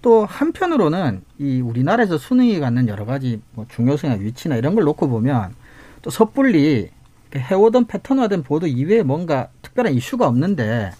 [0.00, 5.54] 또 한편으로는 이 우리나라에서 수능이 갖는 여러 가지 뭐 중요성이나 위치나 이런 걸 놓고 보면
[6.02, 6.90] 또 섣불리
[7.34, 10.92] 해오던 패턴화된 보도 이외에 뭔가 특별한 이슈가 없는데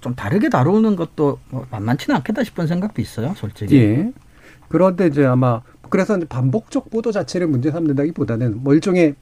[0.00, 3.76] 좀 다르게 다루는 것도 뭐 만만치는 않겠다 싶은 생각도 있어요, 솔직히.
[3.76, 4.12] 예.
[4.68, 9.14] 그런데 이제 아마 그래서 반복적 보도 자체를 문제 삼는다기보다는 뭐 일종의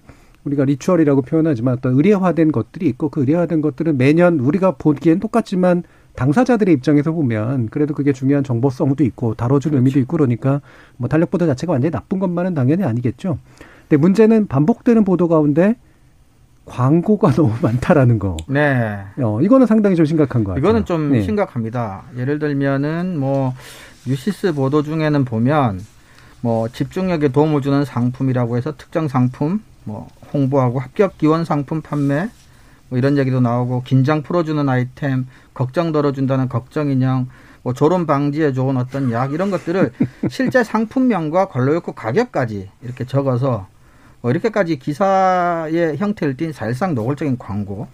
[0.44, 5.82] 우리가 리추얼이라고 표현하지만 어떤 의례화된 것들이 있고 그 의례화된 것들은 매년 우리가 보기엔 똑같지만
[6.20, 9.80] 당사자들의 입장에서 보면 그래도 그게 중요한 정보성도 있고 다뤄줄 그렇죠.
[9.80, 10.60] 의미도 있고 그러니까
[10.98, 13.38] 뭐 달력 보도 자체가 완전히 나쁜 것만은 당연히 아니겠죠.
[13.88, 15.76] 근데 문제는 반복되는 보도 가운데
[16.66, 18.36] 광고가 너무 많다라는 거.
[18.48, 18.98] 네.
[19.16, 20.60] 어, 이거는 상당히 좀 심각한 거 같아요.
[20.62, 21.22] 이거는 좀 네.
[21.22, 22.02] 심각합니다.
[22.18, 23.54] 예를 들면은 뭐
[24.06, 25.80] 뉴시스 보도 중에는 보면
[26.42, 32.28] 뭐 집중력에 도움을 주는 상품이라고 해서 특정 상품 뭐 홍보하고 합격 기원 상품 판매
[32.91, 37.28] 뭐 이런 얘기도 나오고 긴장 풀어주는 아이템, 걱정 덜어준다는 걱정 인형,
[37.62, 39.93] 뭐 졸음 방지에 좋은 어떤 약 이런 것들을
[40.28, 43.68] 실제 상품명과 권로욕구 가격까지 이렇게 적어서
[44.20, 47.88] 뭐 이렇게까지 기사의 형태를 띈 사실상 노골적인 광고.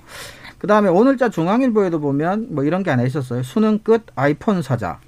[0.58, 3.42] 그 다음에 오늘자 중앙일보에도 보면 뭐 이런 게 하나 있었어요.
[3.42, 4.98] 수능 끝 아이폰 사자.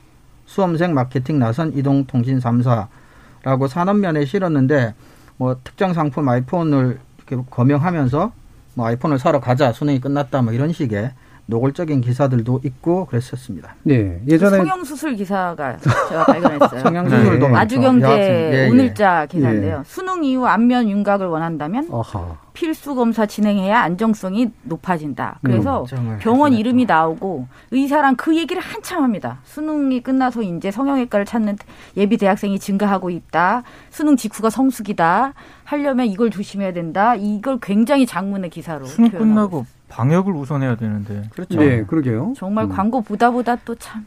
[0.44, 4.94] 수험생 마케팅 나선 이동통신 3사라고 산업면에 실었는데
[5.36, 8.32] 뭐 특정 상품 아이폰을 이렇게 거명하면서
[8.78, 11.10] 뭐 아이폰을 사러 가자 수능이 끝났다 뭐 이런 식의
[11.48, 13.76] 노골적인 기사들도 있고 그랬었습니다.
[13.84, 16.80] 네, 예전에 성형 수술 기사가 제가 발견했어요.
[16.84, 17.54] 성형 수술도 네.
[17.56, 18.68] 아주경제 예, 예.
[18.68, 19.78] 오늘자 기사인데요.
[19.78, 19.82] 예.
[19.86, 22.36] 수능 이후 안면 윤곽을 원한다면 어하.
[22.52, 25.38] 필수 검사 진행해야 안정성이 높아진다.
[25.42, 29.38] 그래서 음, 병원 이름이 나오고 의사랑 그 얘기를 한참 합니다.
[29.44, 31.56] 수능이 끝나서 이제 성형외과를 찾는
[31.96, 33.62] 예비 대학생이 증가하고 있다.
[33.88, 35.32] 수능 직후가 성숙이다.
[35.64, 37.14] 하려면 이걸 조심해야 된다.
[37.14, 41.24] 이걸 굉장히 장문의 기사로 수능 끝나고 방역을 우선해야 되는데.
[41.32, 41.58] 그렇죠.
[41.58, 42.34] 네, 그러게요.
[42.36, 42.70] 정말 음.
[42.70, 44.04] 광고 보다 보다 또 참.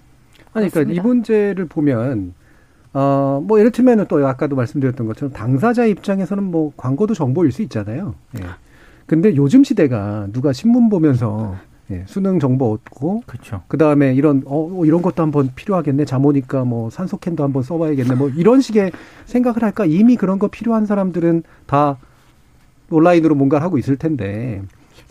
[0.54, 2.34] 아니, 그러니까 이 문제를 보면
[2.94, 8.16] 어, 뭐, 예를 들면은 또 아까도 말씀드렸던 것처럼 당사자 입장에서는 뭐 광고도 정보일 수 있잖아요.
[8.40, 8.46] 예.
[9.06, 11.56] 근데 요즘 시대가 누가 신문 보면서
[11.90, 13.64] 예, 수능 정보 얻고 그렇죠.
[13.68, 16.06] 그다음에 이런 어 이런 것도 한번 필요하겠네.
[16.06, 18.16] 잠 오니까 뭐 산소캔도 한번 써 봐야겠네.
[18.16, 18.92] 뭐 이런 식의
[19.26, 19.86] 생각을 할까?
[19.86, 21.98] 이미 그런 거 필요한 사람들은 다
[22.90, 24.62] 온라인으로 뭔가를 하고 있을 텐데.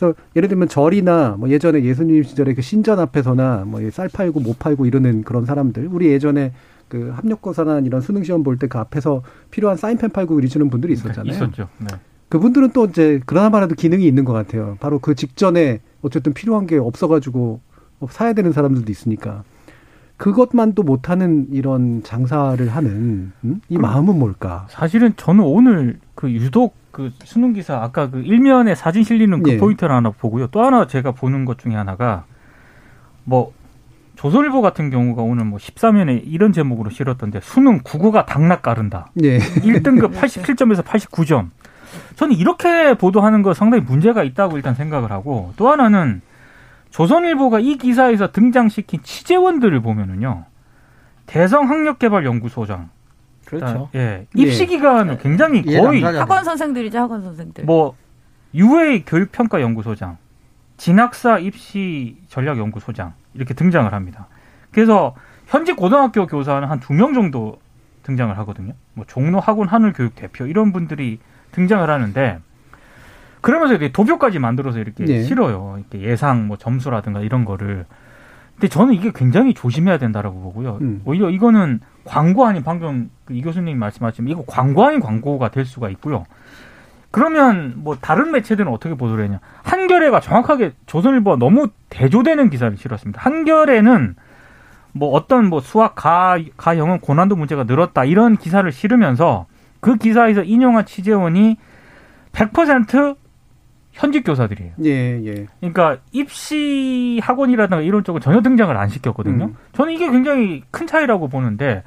[0.00, 4.58] 그래서 예를 들면 절이나 뭐 예전에 예수님 시절에 그 신전 앞에서나 뭐 쌀 팔고 못
[4.58, 5.88] 팔고 이러는 그런 사람들.
[5.92, 6.52] 우리 예전에
[6.88, 11.30] 그 합력고사나 이런 수능 시험 볼 때 그 앞에서 필요한 사인펜 팔고 이러시는 분들이 있었잖아요.
[11.32, 11.68] 있었죠.
[11.78, 11.86] 네.
[12.30, 14.76] 그분들은 또 이제 그나마라도 기능이 있는 것 같아요.
[14.80, 17.60] 바로 그 직전에 어쨌든 필요한 게 없어가지고
[18.08, 19.42] 사야 되는 사람들도 있으니까
[20.16, 23.60] 그것만도 못하는 이런 장사를 하는 음?
[23.68, 24.66] 이 마음은 뭘까?
[24.70, 29.58] 사실은 저는 오늘 그 유독 그 수능 기사 아까 그 일면에 사진 실리는 그 예.
[29.58, 30.48] 포인트를 하나 보고요.
[30.48, 32.24] 또 하나 제가 보는 것 중에 하나가
[33.24, 33.52] 뭐
[34.16, 39.10] 조선일보 같은 경우가 오늘 뭐 13면에 이런 제목으로 실었던데 수능 국어가 당락 가른다.
[39.22, 39.38] 예.
[39.38, 41.48] 1등급 87점에서 89점.
[42.16, 46.20] 저는 이렇게 보도하는 거 상당히 문제가 있다고 일단 생각을 하고 또 하나는
[46.90, 50.44] 조선일보가 이 기사에서 등장시킨 취재원들을 보면은요.
[51.26, 52.90] 대성학력개발연구소장.
[53.58, 53.88] 그렇죠.
[53.94, 54.26] 예.
[54.34, 55.18] 입시 기간은 예.
[55.18, 57.64] 굉장히 거의 학원 선생들이죠, 학원 선생들.
[57.64, 57.94] 뭐
[58.54, 60.16] UA 교육평가 연구소장,
[60.76, 64.26] 진학사 입시 전략 연구소장 이렇게 등장을 합니다.
[64.72, 65.14] 그래서
[65.46, 67.58] 현직 고등학교 교사는 한 두 명 정도
[68.04, 68.72] 등장을 하거든요.
[68.94, 71.18] 뭐 종로 학원 하늘 교육 대표 이런 분들이
[71.52, 72.38] 등장을 하는데
[73.40, 75.22] 그러면서 이렇게 도표까지 만들어서 이렇게 네.
[75.22, 75.76] 실어요.
[75.78, 77.86] 이렇게 예상 뭐 점수라든가 이런 거를.
[78.60, 80.78] 근데 저는 이게 굉장히 조심해야 된다라고 보고요.
[80.82, 81.00] 음.
[81.06, 86.26] 오히려 이거는 광고 아닌 방금 그이 교수님 말씀하신 이거 광고 아닌 광고가 될 수가 있고요.
[87.10, 89.40] 그러면 뭐 다른 매체들은 어떻게 보도를 했냐?
[89.62, 93.22] 한겨레가 정확하게 조선일보가 너무 대조되는 기사를 실었습니다.
[93.22, 94.16] 한겨레는
[94.92, 99.46] 뭐 어떤 뭐 수학 가 가형은 고난도 문제가 늘었다 이런 기사를 실으면서
[99.80, 101.56] 그 기사에서 인용한 취재원이
[102.32, 103.16] 100%
[103.92, 104.72] 현직 교사들이에요.
[104.84, 105.46] 예, 예.
[105.58, 109.46] 그러니까 입시 학원이라든가 이런 쪽은 전혀 등장을 안 시켰거든요.
[109.46, 109.56] 음.
[109.72, 111.82] 저는 이게 굉장히 큰 차이라고 보는데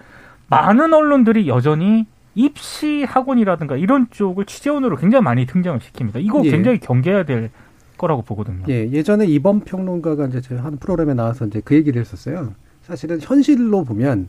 [0.47, 6.17] 많은 언론들이 여전히 입시 학원이라든가 이런 쪽을 취재원으로 굉장히 많이 등장을 시킵니다.
[6.17, 6.51] 이거 예.
[6.51, 7.49] 굉장히 경계해야 될
[7.97, 8.65] 거라고 보거든요.
[8.69, 12.53] 예, 예전에 이번 평론가가 이제 한 프로그램에 나와서 이제 그 얘기를 했었어요.
[12.81, 14.27] 사실은 현실로 보면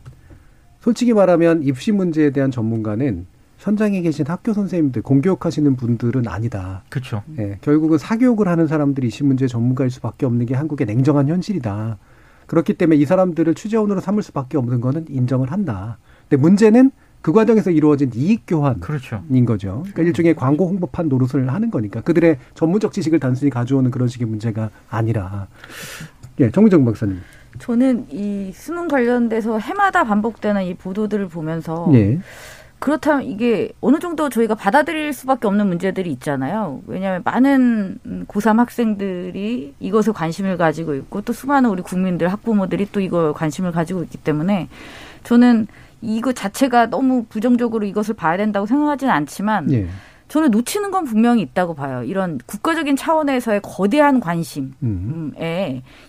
[0.79, 3.25] 솔직히 말하면 입시 문제에 대한 전문가는
[3.57, 6.83] 현장에 계신 학교 선생님들, 공교육하시는 분들은 아니다.
[6.89, 7.23] 그렇죠.
[7.37, 11.97] 예, 결국은 사교육을 하는 사람들이 입시 문제 전문가일 수밖에 없는 게 한국의 냉정한 현실이다.
[12.47, 15.97] 그렇기 때문에 이 사람들을 취재원으로 삼을 수밖에 없는 거는 인정을 한다.
[16.29, 16.91] 근데 문제는
[17.21, 19.23] 그 과정에서 이루어진 이익 교환인 그렇죠.
[19.47, 19.79] 거죠.
[19.81, 24.69] 그러니까 일종의 광고 홍보판 노릇을 하는 거니까 그들의 전문적 지식을 단순히 가져오는 그런 식의 문제가
[24.89, 25.47] 아니라.
[26.39, 27.19] 예, 정미정 박사님.
[27.57, 32.19] 저는 이 수능 관련돼서 해마다 반복되는 이 보도들을 보면서 예.
[32.85, 36.81] 그렇다면 이게 어느 정도 저희가 받아들일 수밖에 없는 문제들이 있잖아요.
[36.85, 43.33] 왜냐하면 많은 고3 학생들이 이것에 관심을 가지고 있고 또 수많은 우리 국민들, 학부모들이 또 이걸
[43.33, 44.69] 관심을 가지고 있기 때문에
[45.23, 45.65] 저는
[46.03, 49.87] 이거 자체가 너무 부정적으로 이것을 봐야 된다고 생각하지는 않지만 예.
[50.27, 52.03] 저는 놓치는 건 분명히 있다고 봐요.
[52.03, 55.33] 이런 국가적인 차원에서의 거대한 관심에 음.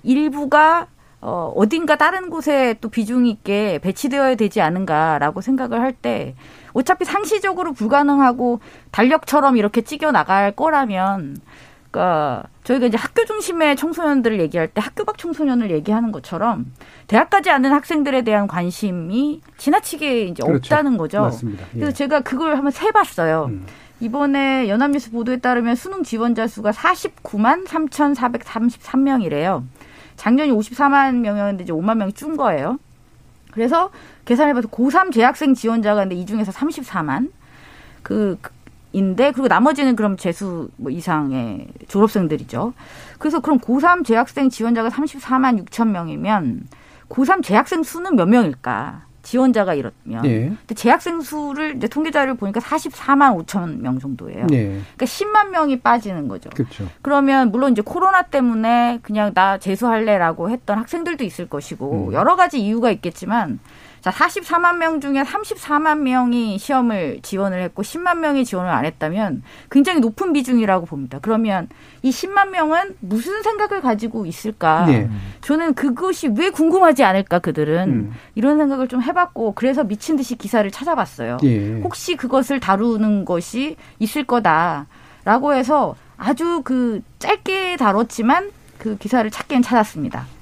[0.02, 0.88] 일부가
[1.22, 6.34] 어, 어딘가 다른 곳에 또 비중 있게 배치되어야 되지 않은가라고 생각을 할 때
[6.76, 8.60] 어차피 상시적으로 불가능하고
[8.90, 11.38] 달력처럼 이렇게 찌겨 나갈 거라면
[11.90, 16.66] 그러니까 저희가 이제 학교 중심의 청소년들을 얘기할 때 학교 밖 청소년을 얘기하는 것처럼
[17.06, 20.74] 대학 가지 않는 학생들에 대한 관심이 지나치게 이제 그렇죠.
[20.74, 21.22] 없다는 거죠.
[21.22, 21.64] 맞습니다.
[21.74, 21.78] 예.
[21.78, 23.46] 그래서 제가 그걸 한번 세봤어요.
[23.48, 23.64] 음.
[24.00, 29.62] 이번에 연합뉴스 보도에 따르면 수능 지원자 수가 49만 3,433명이래요.
[30.16, 32.78] 작년이 54만 명이었는데 이제 5만 명이 준 거예요.
[33.52, 33.90] 그래서
[34.26, 37.30] 계산해봐서 고3 재학생 지원자가 근데 이 중에서 34만
[38.02, 38.38] 그
[38.92, 42.74] 인데 그리고 나머지는 그럼 재수 뭐 이상의 졸업생들이죠.
[43.18, 46.66] 그래서 그럼 고3 재학생 지원자가 34만 6천 명이면
[47.08, 49.06] 고3 재학생 수는 몇 명일까?
[49.26, 50.48] 지원자가 이렇면 예.
[50.48, 54.46] 근데 재학생 수를 이제 통계자를 보니까 44만 5천 명 정도예요.
[54.52, 54.66] 예.
[54.66, 56.48] 그러니까 10만 명이 빠지는 거죠.
[56.50, 56.86] 그렇죠.
[57.02, 62.12] 그러면 물론 이제 코로나 때문에 그냥 나 재수할래라고 했던 학생들도 있을 것이고 음.
[62.12, 63.58] 여러 가지 이유가 있겠지만
[64.06, 69.98] 자, 44만 명 중에 34만 명이 시험을 지원을 했고 10만 명이 지원을 안 했다면 굉장히
[69.98, 71.18] 높은 비중이라고 봅니다.
[71.20, 71.68] 그러면
[72.02, 74.86] 이 10만 명은 무슨 생각을 가지고 있을까?
[74.86, 75.10] 네.
[75.40, 78.14] 저는 그것이 왜 궁금하지 않을까 그들은 음.
[78.36, 81.38] 이런 생각을 좀 해봤고 그래서 미친 듯이 기사를 찾아봤어요.
[81.38, 81.80] 네.
[81.82, 90.35] 혹시 그것을 다루는 것이 있을 거다라고 해서 아주 그 짧게 다뤘지만 그 기사를 찾기엔 찾았습니다.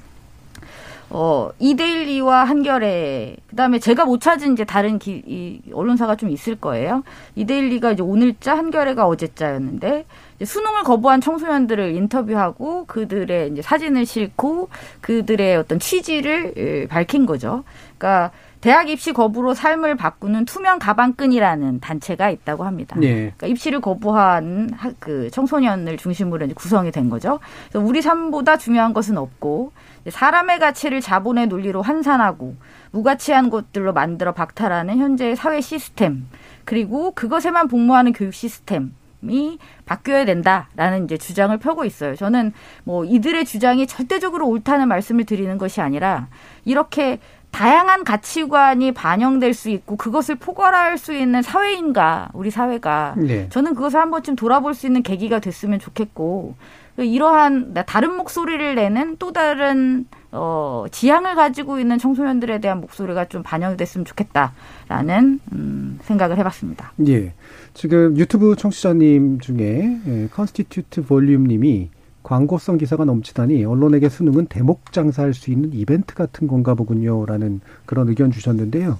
[1.11, 6.57] 어, 이데일리와 한겨레, 그 다음에 제가 못 찾은 이제 다른 기, 이 언론사가 좀 있을
[6.57, 7.05] 거예요.
[7.37, 10.07] 이데일리가 이제 오늘자, 한겨레가 어제자였는데,
[10.43, 14.69] 수능을 거부한 청소년들을 인터뷰하고 그들의 이제 사진을 싣고
[15.01, 17.65] 그들의 어떤 취지를 밝힌 거죠.
[17.97, 18.33] 그러니까
[18.65, 22.97] 대학 입시 거부로 삶을 바꾸는 투명 가방끈이라는 단체가 있다고 합니다.
[22.99, 23.15] 네.
[23.37, 27.41] 그러니까 입시를 거부한 그 청소년을 중심으로 이제 구성이 된 거죠.
[27.69, 29.73] 그래서 우리 삶보다 중요한 것은 없고
[30.09, 32.57] 사람의 가치를 자본의 논리로 환산하고
[32.93, 36.27] 무가치한 것들로 만들어 박탈하는 현재의 사회 시스템
[36.65, 42.17] 그리고 그것에만 복무하는 교육 시스템 이 바뀌어야 된다라는 이제 주장을 펴고 있어요.
[42.17, 42.55] 저는
[42.85, 46.29] 뭐 이들의 주장이 절대적으로 옳다는 말씀을 드리는 것이 아니라
[46.65, 47.19] 이렇게
[47.55, 53.49] 다양한 가치관이 반영될 수 있고 그것을 포괄할 수 있는 사회인가 우리 사회가 네.
[53.49, 56.57] 저는 그것을 한 번쯤 돌아볼 수 있는 계기가 됐으면 좋겠고
[56.97, 64.05] 이러한 다른 목소리를 내는 또 다른 어, 지향을 가지고 있는 청소년들에 대한 목소리가 좀 반영됐으면
[64.05, 66.93] 좋겠다라는 음, 생각을 해봤습니다.
[67.07, 67.35] 예.
[67.73, 71.91] 지금 유튜브 청취자님 중에 예, Constitute Volume님이
[72.25, 78.33] 광고성 기사가 넘치다니 언론에게 수능은 대목 장사할 수 있는 이벤트 같은 건가 보군요라는 그런 의견
[78.33, 78.99] 주셨는데요.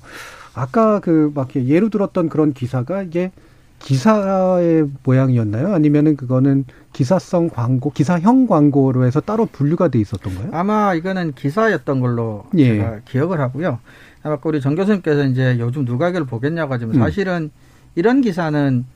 [0.55, 3.33] 아까 그 막 예로 들었던 그런 기사가 이게
[3.81, 5.75] 기사의 모양이었나요?
[5.75, 10.51] 아니면은 그거는 기사성 광고, 기사형 광고로 해서 따로 분류가 돼 있었던가요?
[10.53, 12.77] 아마 이거는 기사였던 걸로 예.
[12.77, 13.81] 제가 기억을 하고요.
[14.23, 17.01] 아까 우리 정 교수님께서 이제 요즘 누가 이걸 보겠냐고 하지만 음.
[17.01, 17.51] 사실은
[17.95, 18.87] 이런 기사는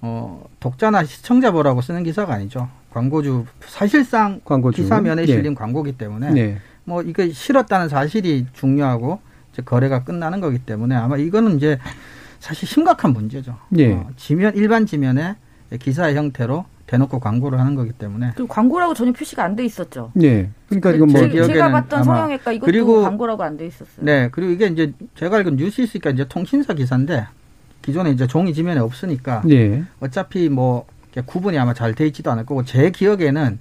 [0.00, 2.68] 어, 독자나 시청자 보라고 쓰는 기사가 아니죠.
[2.90, 4.82] 광고주 사실상 광고주.
[4.82, 5.26] 기사 면에 예.
[5.26, 6.58] 실린 광고기 때문에 네.
[6.84, 9.20] 뭐 이거 싫었다는 사실이 중요하고
[9.52, 11.78] 이제 거래가 끝나는 거기 때문에 아마 이거는 이제
[12.40, 13.56] 사실 심각한 문제죠.
[13.78, 13.92] 예.
[13.92, 15.36] 어, 지면 일반 지면에
[15.78, 18.32] 기사의 형태로 대놓고 광고를 하는 거기 때문에.
[18.34, 20.10] 그 광고라고 전혀 표시가 안 돼 있었죠.
[20.22, 20.48] 예.
[20.68, 24.04] 그러니까 이건 뭐 제, 제가 봤던 성형외과 이것도 그리고, 광고라고 안 돼 있었어요.
[24.06, 24.30] 네.
[24.32, 27.26] 그리고 이게 이제 제가 알기로 뉴스있으니까 이제 통신사 기사인데
[27.82, 29.84] 기존에 이제 종이 지면에 없으니까 예.
[30.00, 30.86] 어차피 뭐
[31.22, 33.58] 구분이 아마 잘 돼 있지도 않을 거고 제 기억에는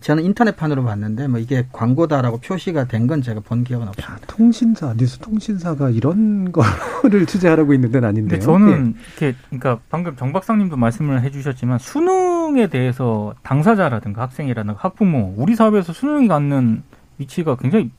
[0.00, 4.14] 저는 인터넷판으로 봤는데 뭐 이게 광고다라고 표시가 된 건 제가 본 기억은 없습니다.
[4.14, 8.40] 야, 통신사 뉴스 통신사가 이런 거를 취재하라고 있는 데는 아닌데요.
[8.40, 9.24] 저는 예.
[9.26, 16.28] 이렇게 그러니까 방금 정 박사님도 말씀을 해주셨지만 수능에 대해서 당사자라든가 학생이라든가 학부모 우리 사회에서 수능이
[16.28, 16.82] 갖는
[17.18, 17.90] 위치가 굉장히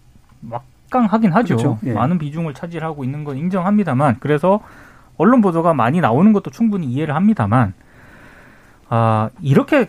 [0.41, 1.55] 막강하긴 하죠.
[1.57, 1.79] 그렇죠.
[1.85, 1.93] 예.
[1.93, 4.59] 많은 비중을 차지하고 있는 건 인정합니다만 그래서
[5.17, 7.73] 언론 보도가 많이 나오는 것도 충분히 이해를 합니다만
[8.89, 9.87] 아 이렇게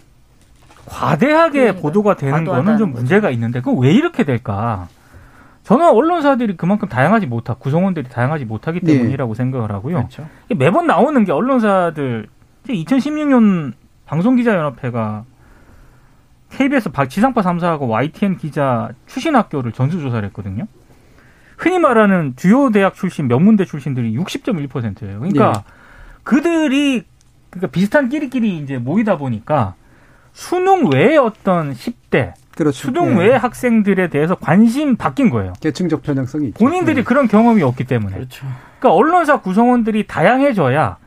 [0.86, 4.88] 과대하게 그러니까, 보도가 되는 거는 좀 문제가 있는데 그럼 왜 이렇게 될까?
[5.64, 8.92] 저는 언론사들이 그만큼 다양하지 못하 구성원들이 다양하지 못하기 네.
[8.92, 9.36] 때문이라고 네.
[9.36, 9.96] 생각을 하고요.
[9.96, 10.28] 그렇죠.
[10.56, 12.28] 매번 나오는 게 언론사들
[12.68, 13.72] 2016년
[14.06, 15.24] 방송기자연합회가
[16.50, 20.66] KBS 지상파 3사하고 YTN 기자 출신 학교를 전수조사를 했거든요.
[21.56, 25.18] 흔히 말하는 주요 대학 출신, 명문대 출신들이 60.1%예요.
[25.18, 25.60] 그러니까 네.
[26.22, 27.04] 그들이
[27.56, 29.74] 그러니까 비슷한 끼리끼리 이제 모이다 보니까
[30.32, 32.86] 수능 외의 어떤 10대 그렇죠.
[32.86, 33.24] 수능 네.
[33.24, 35.52] 외 학생들에 대해서 관심 바뀐 거예요.
[35.60, 36.58] 계층적 편향성이 있죠.
[36.58, 37.02] 본인들이 네.
[37.02, 38.14] 그런 경험이 없기 때문에.
[38.14, 38.46] 그렇죠.
[38.78, 40.98] 그러니까 언론사 구성원들이 다양해져야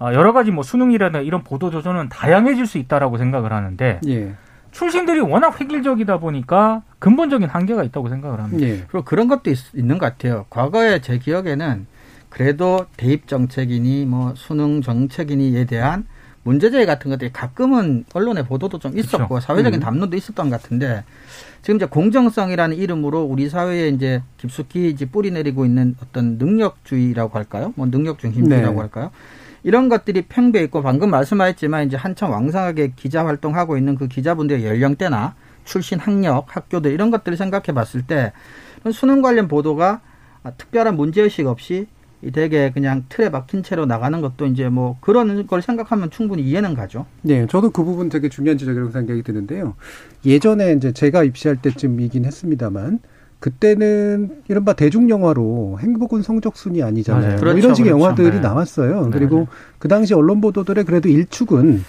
[0.00, 4.34] 어, 여러 가지 뭐 수능이라든가 이런 보도 조조는 다양해질 수 있다라고 생각을 하는데 예.
[4.70, 8.64] 출신들이 워낙 획일적이다 보니까 근본적인 한계가 있다고 생각을 합니다.
[8.64, 8.84] 예.
[8.88, 10.46] 그리고 그런 것도 있, 있는 것 같아요.
[10.50, 11.86] 과거에 제 기억에는
[12.28, 16.06] 그래도 대입 정책이니 뭐 수능 정책이니에 대한
[16.42, 19.46] 문제 제기 같은 것들이 가끔은 언론의 보도도 좀 있었고 그렇죠.
[19.46, 19.82] 사회적인 음.
[19.82, 21.04] 담론도 있었던 것 같은데
[21.62, 27.72] 지금 이제 공정성이라는 이름으로 우리 사회에 이제 깊숙이 이제 뿌리 내리고 있는 어떤 능력주의라고 할까요?
[27.76, 28.80] 뭐 능력 중심주의라고 네.
[28.80, 29.10] 할까요?
[29.62, 35.34] 이런 것들이 팽배 있고 방금 말씀하셨지만 이제 한참 왕성하게 기자 활동하고 있는 그 기자분들의 연령대나
[35.64, 38.32] 출신 학력, 학교들 이런 것들을 생각해 봤을 때
[38.92, 40.00] 수능 관련 보도가
[40.56, 41.88] 특별한 문제의식 없이
[42.20, 46.74] 이 되게 그냥 틀에 박힌 채로 나가는 것도 이제 뭐 그런 걸 생각하면 충분히 이해는
[46.74, 47.06] 가죠.
[47.22, 49.74] 네, 저도 그 부분 되게 중요한 지적이라고 생각이 드는데요.
[50.26, 52.98] 예전에 이제 제가 입시할 때쯤이긴 했습니다만
[53.38, 57.30] 그때는 이른바 대중 영화로 행복은 성적 순이 아니잖아요.
[57.30, 58.04] 뭐 그렇죠, 이런 식의 그렇죠.
[58.04, 58.40] 영화들이 네.
[58.40, 59.04] 나왔어요.
[59.04, 59.46] 네, 그리고 네.
[59.78, 61.84] 그 당시 언론 보도들의 그래도 일축은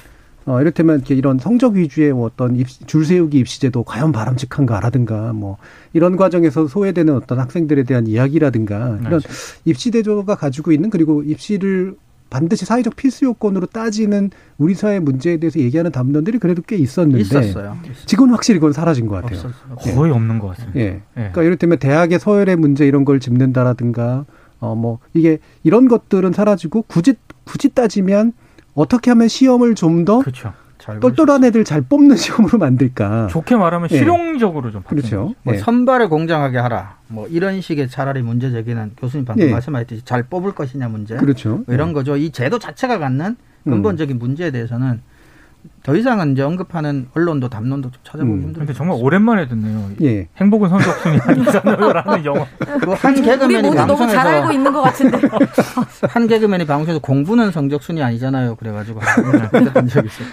[0.45, 5.57] 어, 이를테면 이렇게 이런 성적 위주의 뭐 어떤 입시, 줄 세우기 입시제도 과연 바람직한가라든가 뭐
[5.93, 9.21] 이런 과정에서 소외되는 어떤 학생들에 대한 이야기라든가 이런.
[9.65, 11.95] 입시제도가 가지고 있는 그리고 입시를
[12.29, 14.29] 반드시 사회적 필수 요건으로 따지는
[14.59, 17.77] 우리 사회 문제에 대해서 얘기하는 담론들이 그래도 꽤 있었는데 있었어요.
[18.05, 19.39] 지금은 확실히 그건 사라진 것 같아요.
[19.71, 19.95] 없었어요.
[19.95, 20.79] 거의 없는 것 같습니다.
[20.79, 20.83] 예.
[20.85, 21.01] 예.
[21.13, 24.25] 그러니까 이를테면 대학의 서열의 문제 이런 걸 짚는다라든가
[24.59, 27.15] 어 뭐 이게 이런 것들은 사라지고 굳이
[27.45, 28.33] 굳이 따지면
[28.79, 30.53] 어떻게 하면 시험을 좀더 그렇죠.
[31.01, 33.27] 똘똘한 애들 잘 뽑는 시험으로 만들까?
[33.27, 33.97] 좋게 말하면 예.
[33.97, 35.23] 실용적으로 좀 바뀌는 그렇죠.
[35.23, 35.35] 거죠.
[35.43, 35.57] 뭐 예.
[35.57, 36.97] 선발을 공정하게 하라.
[37.09, 39.51] 뭐 이런 식의 차라리 문제 제기는 교수님 방금 예.
[39.51, 41.17] 말씀하셨듯이 잘 뽑을 것이냐 문제.
[41.17, 41.63] 그렇죠.
[41.65, 42.15] 뭐 이런 거죠.
[42.15, 43.69] 이 제도 자체가 갖는 음.
[43.69, 45.01] 근본적인 문제에 대해서는
[45.83, 48.41] 더 이상은 이제 언급하는 언론도 담론도 좀 찾아보기 음.
[48.41, 48.59] 힘들죠.
[48.59, 49.89] 근데 정말 오랜만에 듣네요.
[50.01, 50.27] 예.
[50.37, 52.45] 행복은 선적순이 아니잖아요라는 영화.
[52.81, 55.19] 그한 우리 개그맨이 모두 너무 잘 알고 있는 것 같은데.
[56.09, 58.55] 한 개그맨이 방송에서 공부는 성적순이 아니잖아요.
[58.55, 58.99] 그래가지고
[59.51, 60.27] 그랬던 적이 있어요.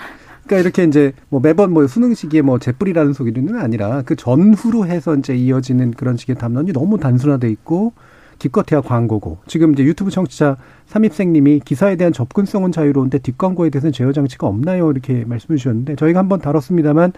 [0.46, 5.14] 그러니까 이렇게 이제 뭐 매번 뭐 수능 시기에 뭐 재뿌리라는 소리는 아니라 그 전후로 해서
[5.16, 7.92] 이제 이어지는 그런 식의 담론이 너무 단순화돼 있고
[8.38, 10.56] 기껏해야 광고고 지금 이제 유튜브 청취자
[10.86, 16.40] 삼입생님이 기사에 대한 접근성은 자유로운데 뒷광고에 대해서는 제어 장치가 없나요 이렇게 말씀해 주셨는데 저희가 한번
[16.40, 17.12] 다뤘습니다만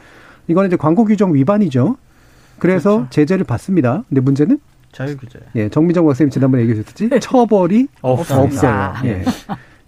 [0.48, 1.96] 이거는 이제 광고 규정 위반이죠.
[2.58, 3.10] 그래서 그렇죠.
[3.10, 4.04] 제재를 받습니다.
[4.08, 4.58] 근데 문제는
[4.92, 5.38] 자유규제.
[5.56, 8.42] 예 정미정 박사님 지난번에 얘기해 주셨듯이 처벌이 없습니다.
[8.42, 9.10] 없어요.
[9.10, 9.24] 예.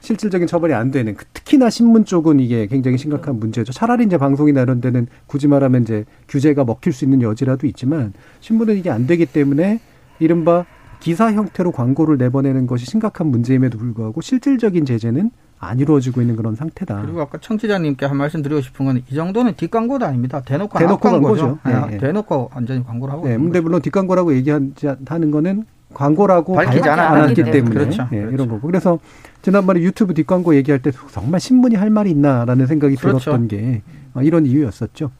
[0.01, 3.73] 실질적인 처벌이 안 되는 그 특히나 신문 쪽은 이게 굉장히 심각한 문제죠.
[3.73, 8.77] 차라리 이제 방송이나 이런 데는 굳이 말하면 이제 규제가 먹힐 수 있는 여지라도 있지만 신문은
[8.77, 9.81] 이게 안 되기 때문에
[10.19, 10.65] 이른바
[11.01, 17.03] 기사 형태로 광고를 내보내는 것이 심각한 문제임에도 불구하고 실질적인 제재는 안 이루어지고 있는 그런 상태다.
[17.03, 20.41] 그리고 아까 청취자님께 한 말씀 드리고 싶은 건 이 정도는 뒷광고도 아닙니다.
[20.41, 21.59] 대놓고 대놓고 광고죠.
[21.63, 21.89] 광고죠.
[21.91, 21.99] 예, 예.
[21.99, 23.61] 대놓고 완전히 광고를 하고 네, 근데.
[23.61, 27.51] 물론 뒷광고라고 얘기하지 하는 거는 광고라고 밝히지 않았기 때문에.
[27.53, 28.09] 때문에 그렇죠.
[28.13, 28.35] 예, 그렇죠.
[28.35, 28.99] 이런 거고 그래서
[29.43, 33.19] 지난번에 유튜브 뒷광고 얘기할 때 정말 신문이 할 말이 있나라는 생각이 그렇죠.
[33.19, 33.83] 들었던 게
[34.15, 35.11] 어, 이런 이유였었죠.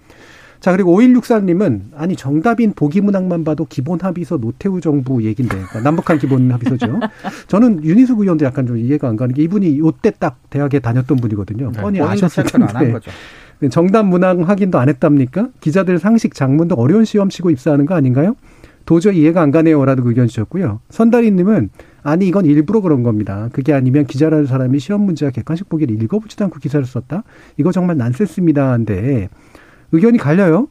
[0.61, 6.19] 자 그리고 5164님은 아니 정답인 보기 문항만 봐도 기본 합의서 노태우 정부 얘긴데 그러니까 남북한
[6.19, 7.01] 기본 합의서죠.
[7.49, 11.73] 저는 윤희숙 의원도 약간 좀 이해가 안 가는 게 이분이 요때 딱 대학에 다녔던 분이거든요.
[11.73, 12.95] 네, 뻔히 아셨을 텐데.
[13.71, 15.49] 정답 문항 확인도 안 했답니까?
[15.61, 18.37] 기자들 상식 등 어려운 시험 치고 입사하는 거 아닌가요?
[18.87, 20.81] 도저히 이해가 안 가네요라고 의견 주셨고요.
[20.89, 21.71] 선다리님은
[22.03, 23.49] 아니 이건 일부러 그런 겁니다.
[23.53, 27.23] 그게 아니면 기자라는 사람이 시험 문제와 객관식 보기를 읽어보지도 않고 기사를 썼다.
[27.59, 29.29] 이거 정말 난센스입니다인데
[29.93, 30.69] 의견이 갈려요.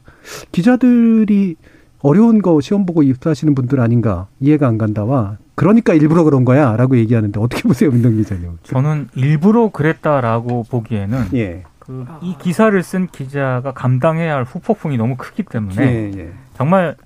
[0.52, 1.56] 기자들이
[2.02, 7.38] 어려운 거 시험 보고 입사하시는 분들 아닌가 이해가 안 간다와 그러니까 일부러 그런 거야라고 얘기하는데
[7.38, 8.58] 어떻게 보세요, 민동 기자님?
[8.62, 15.42] 저는 일부러 그랬다라고 보기에는 예, 그 이 기사를 쓴 기자가 감당해야 할 후폭풍이 너무 크기
[15.42, 16.32] 때문에 예, 예.
[16.56, 16.96] 정말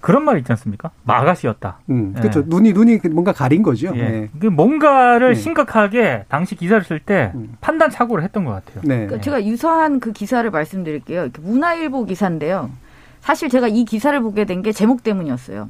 [0.00, 0.90] 그런 말 있지 않습니까?
[1.04, 1.80] 마가시였다.
[1.90, 2.20] 음, 예.
[2.20, 2.42] 그렇죠.
[2.46, 3.92] 눈이 눈이 뭔가 가린 거죠.
[3.94, 4.00] 예.
[4.00, 4.30] 예.
[4.38, 5.34] 그 뭔가를 예.
[5.34, 7.56] 심각하게 당시 기사를 쓸때 음.
[7.60, 8.82] 판단 착오를 했던 것 같아요.
[8.84, 9.06] 네.
[9.06, 11.28] 그러니까 제가 유사한 그 기사를 말씀드릴게요.
[11.40, 12.70] 문화일보 기사인데요.
[13.20, 15.68] 사실 제가 이 기사를 보게 된 게 제목 때문이었어요.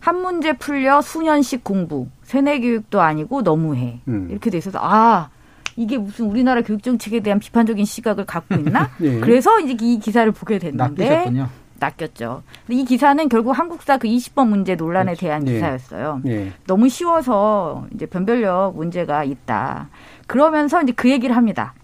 [0.00, 4.00] 한 문제 풀려 수년씩 공부, 세뇌 교육도 아니고 너무해.
[4.08, 4.28] 음.
[4.30, 5.28] 이렇게 돼 있어서 아
[5.76, 8.90] 이게 무슨 우리나라 교육 정책에 대한 비판적인 시각을 갖고 있나?
[9.02, 9.20] 예.
[9.20, 11.48] 그래서 이제 이 기사를 보게 됐는데 낚이셨군요.
[11.80, 12.42] 낚였죠.
[12.66, 15.54] 근데 이 기사는 결국 한국사 그 20번 문제 논란에 대한 예.
[15.54, 16.20] 기사였어요.
[16.26, 16.52] 예.
[16.66, 19.88] 너무 쉬워서 이제 변별력 문제가 있다.
[20.28, 21.74] 그러면서 이제 그 얘기를 합니다.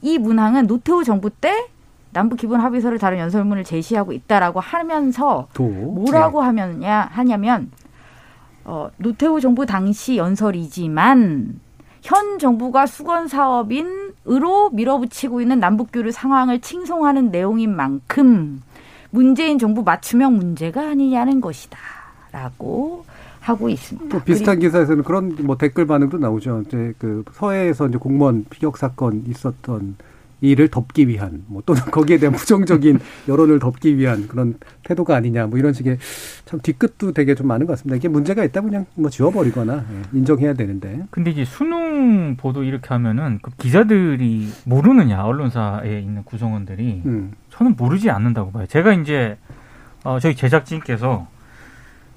[0.00, 1.68] 이 문항은 노태우 정부 때
[2.12, 7.70] 남북 기본 합의서를 다룬 연설문을 제시하고 있다라고 하면서 도 뭐라고 하면냐 하냐면
[8.64, 11.60] 어, 노태우 정부 당시 연설이지만
[12.02, 18.62] 현 정부가 수건 사업인으로 밀어붙이고 있는 남북 교류 상황을 칭송하는 내용인 만큼
[19.10, 23.04] 문재인 정부 맞춤형 문제가 아니냐는 것이다라고
[23.40, 24.08] 하고 있습니다.
[24.08, 26.64] 또 비슷한 기사에서는 그런 뭐 댓글 반응도 나오죠.
[26.66, 29.96] 이제 그 서해에서 이제 공무원 피격 사건 있었던
[30.40, 35.58] 이를 덮기 위한 뭐 또는 거기에 대한 부정적인 여론을 덮기 위한 그런 태도가 아니냐 뭐
[35.58, 35.98] 이런 식의
[36.44, 37.96] 참 뒤끝도 되게 좀 많은 것 같습니다.
[37.96, 41.04] 이게 문제가 있다면 그냥 뭐 지워버리거나 예, 인정해야 되는데.
[41.10, 47.32] 근데 이제 수능 보도 이렇게 하면은 그 기자들이 모르느냐 언론사에 있는 구성원들이 음.
[47.50, 48.66] 저는 모르지 않는다고 봐요.
[48.66, 49.36] 제가 이제
[50.04, 51.26] 어, 저희 제작진께서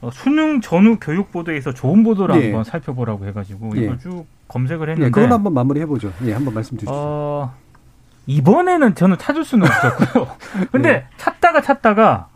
[0.01, 2.45] 어, 수능 전후 교육 보도에서 좋은 보도를 예.
[2.45, 3.83] 한번 살펴보라고 해가지고 예.
[3.83, 6.11] 이걸 쭉 검색을 했는데 예, 그건 한번 마무리해 보죠.
[6.25, 6.91] 예, 한번 말씀 주시죠.
[6.93, 7.53] 어,
[8.27, 10.27] 이번에는 저는 찾을 수는 없었고요.
[10.71, 11.05] 근데 네.
[11.17, 12.27] 찾다가 찾다가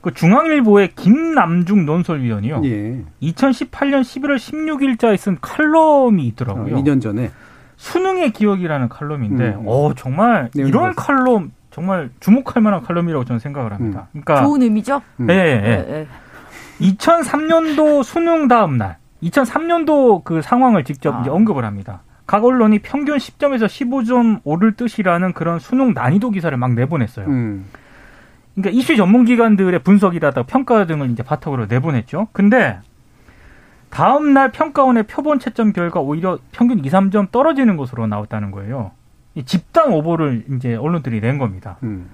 [0.00, 2.62] 그 중앙일보의 김남중 논설위원이요.
[2.64, 3.02] 예.
[3.22, 6.76] 2018년 11월 16일자에 쓴 칼럼이 어, 있더라고요.
[6.76, 7.30] 2년 전에.
[7.76, 9.64] 수능의 기억이라는 칼럼인데, 음.
[9.66, 10.94] 어 정말 내용이 이런.
[10.94, 14.08] 칼럼 정말 주목할 만한 칼럼이라고 저는 생각을 합니다.
[14.10, 15.00] 그러니까 좋은 의미죠.
[15.20, 15.30] 음.
[15.30, 15.94] 예, 예, 예, 예.
[16.00, 16.06] 예.
[16.80, 21.20] 2003년도 수능 다음 날 2003년도 그 상황을 직접 아.
[21.20, 22.02] 이제 언급을 합니다.
[22.28, 27.26] 각 언론이 평균 10점에서 15점 오를 뜻이라는 그런 수능 난이도 기사를 막 내보냈어요.
[27.26, 27.64] 음.
[28.54, 32.28] 그러니까 이슈 전문 기관들의 분석이라다 평가 등을 이제 바탕으로 내보냈죠.
[32.32, 32.80] 근데
[33.88, 38.90] 다음 날 평가원의 표본 채점 결과 오히려 평균 2, 3점 떨어지는 것으로 나왔다는 거예요.
[39.34, 41.78] 이 집단 오보를 이제 언론들이 낸 겁니다.
[41.82, 42.10] 음.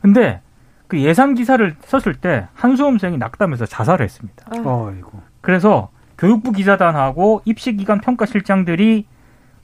[0.00, 0.40] 근데
[0.88, 4.44] 그 예상 기사를 썼을 때 한수험생이 낙담해서 자살을 했습니다.
[4.50, 5.22] 아이고.
[5.40, 9.06] 그래서 교육부 기자단하고 입시기관 평가실장들이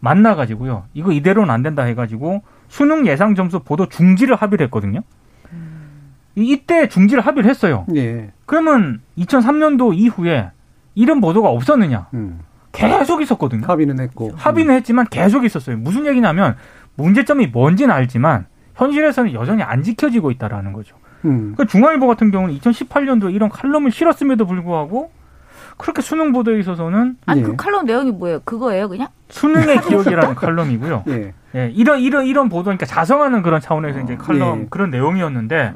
[0.01, 0.85] 만나가지고요.
[0.95, 5.01] 이거 이대로는 안 된다 해가지고 수능 예상 점수 보도 중지를 합의를 했거든요.
[5.53, 6.11] 음.
[6.37, 7.85] 이때 중지를 합의를 했어요.
[7.95, 8.31] 예.
[8.47, 10.51] 그러면 2003년도 이후에
[10.95, 12.09] 이런 보도가 없었느냐?
[12.15, 12.41] 음.
[12.73, 13.67] 계속 있었거든요.
[13.67, 14.33] 합의는 했고.
[14.37, 15.77] 합의는 했지만 계속 있었어요.
[15.79, 16.57] 무슨 얘기냐면
[16.97, 20.97] 문제점이 뭔지는 알지만 현실에서는 여전히 안 지켜지고 있다라는 거죠.
[21.25, 21.55] 음.
[21.57, 25.11] 그 중앙일보 같은 경우는 2018년도에 이런 칼럼을 실었음에도 불구하고
[25.79, 27.51] 그렇게 수능 보도에 있어서는 아니 그 예.
[27.53, 28.41] 그 칼럼 내용이 뭐예요?
[28.45, 29.09] 그거예요, 그냥?
[29.29, 31.05] 수능의 기억이라는 칼럼이고요.
[31.09, 31.33] 예.
[31.55, 31.71] 예.
[31.75, 34.03] 이런 이런 이런 보도니까 자성하는 그런 차원에서 어.
[34.03, 34.67] 이제 칼럼 예.
[34.69, 35.75] 그런 내용이었는데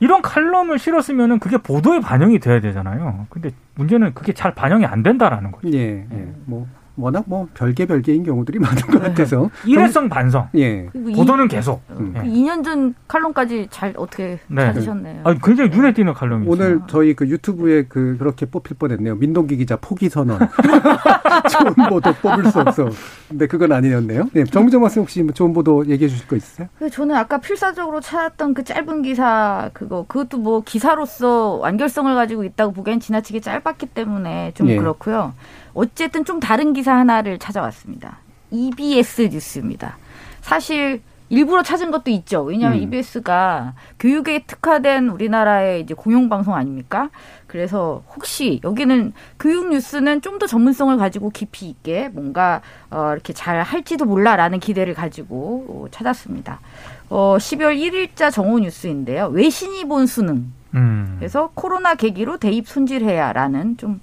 [0.00, 3.26] 이런 칼럼을 실었으면은 그게 보도에 반영이 돼야 되잖아요.
[3.28, 5.68] 근데 문제는 그게 잘 반영이 안 된다라는 거죠.
[5.72, 6.06] 예.
[6.10, 6.32] 예.
[6.46, 6.66] 뭐
[6.96, 10.48] 워낙 뭐 별개 별개인 경우들이 많은 것 같아서 일회성 반성.
[10.56, 10.86] 예.
[10.92, 11.82] 보도는 계속.
[11.90, 12.12] 음.
[12.14, 14.66] 그 2년 전 칼럼까지 잘 어떻게 네.
[14.66, 15.20] 찾으셨네요.
[15.24, 19.16] 아, 굉장히 눈에 띄는 칼럼이 오늘 저희 그 유튜브에 그 그렇게 뽑힐 뻔했네요.
[19.16, 20.38] 민동기 기자 포기 선언.
[21.50, 22.88] 좋은 보도 뽑을 수 없어.
[23.28, 24.28] 근데 그건 아니었네요.
[24.32, 26.68] 네, 정정 박사 혹시 뭐 좋은 보도 얘기해 주실 거 있으세요?
[26.78, 32.72] 그 저는 아까 필사적으로 찾았던 그 짧은 기사 그거 그것도 뭐 기사로서 완결성을 가지고 있다고
[32.72, 34.76] 보기엔 지나치게 짧았기 때문에 좀 예.
[34.76, 35.32] 그렇고요.
[35.74, 38.18] 어쨌든 좀 다른 기사 하나를 찾아왔습니다.
[38.50, 39.96] EBS 뉴스입니다.
[40.40, 41.00] 사실
[41.30, 42.42] 일부러 찾은 것도 있죠.
[42.42, 42.82] 왜냐하면 음.
[42.82, 47.08] EBS가 교육에 특화된 우리나라의 이제 공영방송 아닙니까?
[47.46, 52.60] 그래서 혹시 여기는 교육 뉴스는 좀 더 전문성을 가지고 깊이 있게 뭔가
[52.90, 56.60] 어 이렇게 잘 할지도 몰라라는 기대를 가지고 찾았습니다.
[57.08, 59.28] 어 12월 1일자 정오 뉴스인데요.
[59.28, 60.52] 외신이 본 수능.
[60.74, 61.16] 음.
[61.18, 64.00] 그래서 코로나 계기로 대입 손질해야라는 좀좀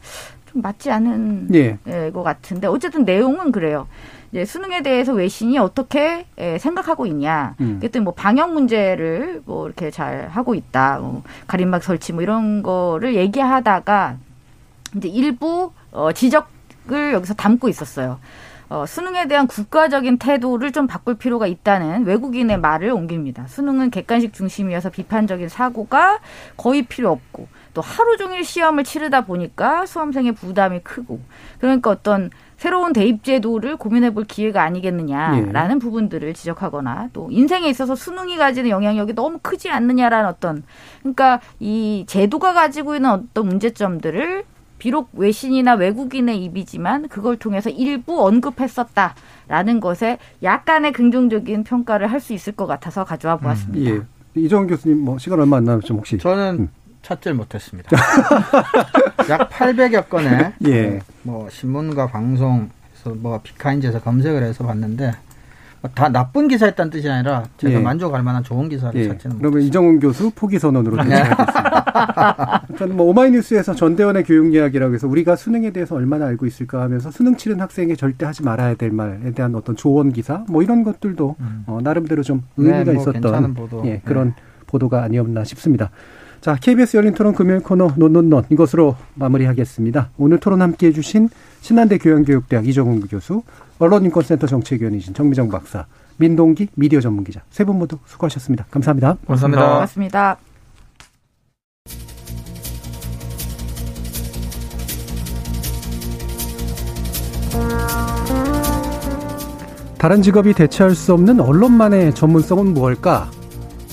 [0.61, 1.77] 맞지 않은 예.
[1.87, 3.87] 예, 것 같은데 어쨌든 내용은 그래요.
[4.31, 7.55] 이제 수능에 대해서 외신이 어떻게 예, 생각하고 있냐.
[7.61, 7.77] 음.
[7.79, 10.99] 그랬더니 뭐 방역 문제를 뭐 이렇게 잘 하고 있다.
[10.99, 14.17] 뭐 가림막 설치 뭐 이런 거를 얘기하다가
[14.97, 18.19] 이제 일부 어, 지적을 여기서 담고 있었어요.
[18.69, 23.47] 어, 수능에 대한 국가적인 태도를 좀 바꿀 필요가 있다는 외국인의 말을 옮깁니다.
[23.47, 26.19] 수능은 객관식 중심이어서 비판적인 사고가
[26.55, 27.47] 거의 필요 없고
[27.79, 31.21] 또 하루 종일 시험을 치르다 보니까 수험생의 부담이 크고
[31.61, 35.79] 그러니까 어떤 새로운 대입 제도를 고민해 볼 기회가 아니겠느냐라는 예.
[35.79, 40.63] 부분들을 지적하거나 또 인생에 있어서 수능이 가지는 영향력이 너무 크지 않느냐라는 어떤
[40.99, 44.43] 그러니까 이 제도가 가지고 있는 어떤 문제점들을
[44.77, 52.51] 비록 외신이나 외국인의 입이지만 그걸 통해서 일부 언급했었다라는 것에 약간의 긍정적인 평가를 할 수 있을
[52.53, 53.91] 것 같아서 가져와 보았습니다.
[53.91, 54.05] 음,
[54.35, 54.41] 예.
[54.41, 56.17] 이정훈 교수님 뭐 시간 얼마 안 남았죠 혹시?
[56.17, 56.69] 저는 음.
[57.01, 57.89] 찾질 못했습니다.
[59.29, 60.99] 약 800여 건의 예.
[61.23, 62.69] 뭐 신문과 방송에서
[63.15, 65.13] 뭐 비카인즈에서 검색을 해서 봤는데
[65.95, 67.79] 다 나쁜 기사였다는 뜻이 아니라 제가 예.
[67.79, 69.07] 만족할 만한 좋은 기사를 예.
[69.07, 69.67] 찾지는 그러면 못했습니다.
[69.67, 72.67] 이정훈 교수 포기 선언으로 대체하겠습니다.
[72.77, 77.37] 저는 뭐 오마이뉴스에서 전대원의 교육 이야기라고 해서 우리가 수능에 대해서 얼마나 알고 있을까 하면서 수능
[77.37, 81.63] 치른 학생이 절대 하지 말아야 될 말에 대한 어떤 조언 기사 뭐 이런 것들도 음.
[81.67, 83.55] 어, 나름대로 좀 의미가 네, 뭐 있었던.
[83.85, 84.33] 예, 그런 네.
[84.67, 85.91] 보도가 아니었나 싶습니다.
[86.41, 90.11] 자, KBS 열린 토론 금요일 코너 논논논 이것으로 마무리하겠습니다.
[90.17, 91.29] 오늘 토론 함께 해주신
[91.61, 93.43] 신한대 교양교육대학 이정훈 교수,
[93.77, 95.85] 언론인권센터 정책위원이신 정미정 박사,
[96.17, 98.65] 민동기 미디어 전문기자 세 분 모두 수고하셨습니다.
[98.71, 99.17] 감사합니다.
[99.27, 99.67] 감사합니다.
[99.73, 100.37] 고맙습니다.
[109.97, 113.29] 다른 직업이 대체할 수 없는 언론만의 전문성은 무엇일까?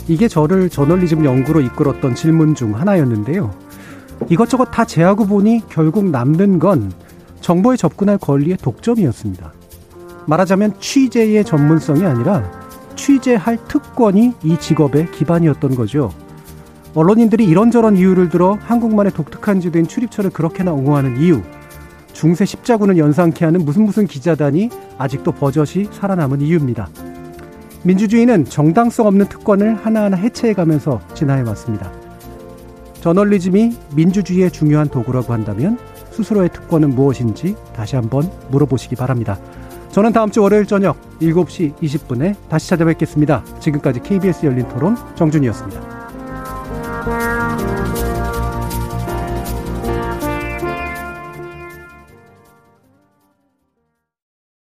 [0.08, 3.50] 이게 저를 저널리즘 연구로 이끌었던 질문 중 하나였는데요.
[4.28, 6.92] 이것저것 다 제하고 보니 결국 남는 건
[7.40, 9.52] 정보에 접근할 권리의 독점이었습니다.
[10.26, 12.50] 말하자면 취재의 전문성이 아니라
[12.96, 16.10] 취재할 특권이 이 직업의 기반이었던 거죠.
[16.94, 21.42] 언론인들이 이런저런 이유를 들어 한국만의 독특한 지도인 출입처를 그렇게나 옹호하는 이유,
[22.12, 26.88] 중세 십자군을 연상케 하는 무슨 무슨 기자단이 아직도 버젓이 살아남은 이유입니다.
[27.86, 31.92] 민주주의는 정당성 없는 특권을 하나하나 해체해가면서 진화해왔습니다.
[33.00, 35.78] 저널리즘이 민주주의의 중요한 도구라고 한다면
[36.10, 39.38] 스스로의 특권은 무엇인지 다시 한번 물어보시기 바랍니다.
[39.92, 43.44] 저는 다음 주 월요일 저녁 7시 20분에 다시 찾아뵙겠습니다.
[43.60, 45.96] 지금까지 KBS 열린 토론 정준이었습니다.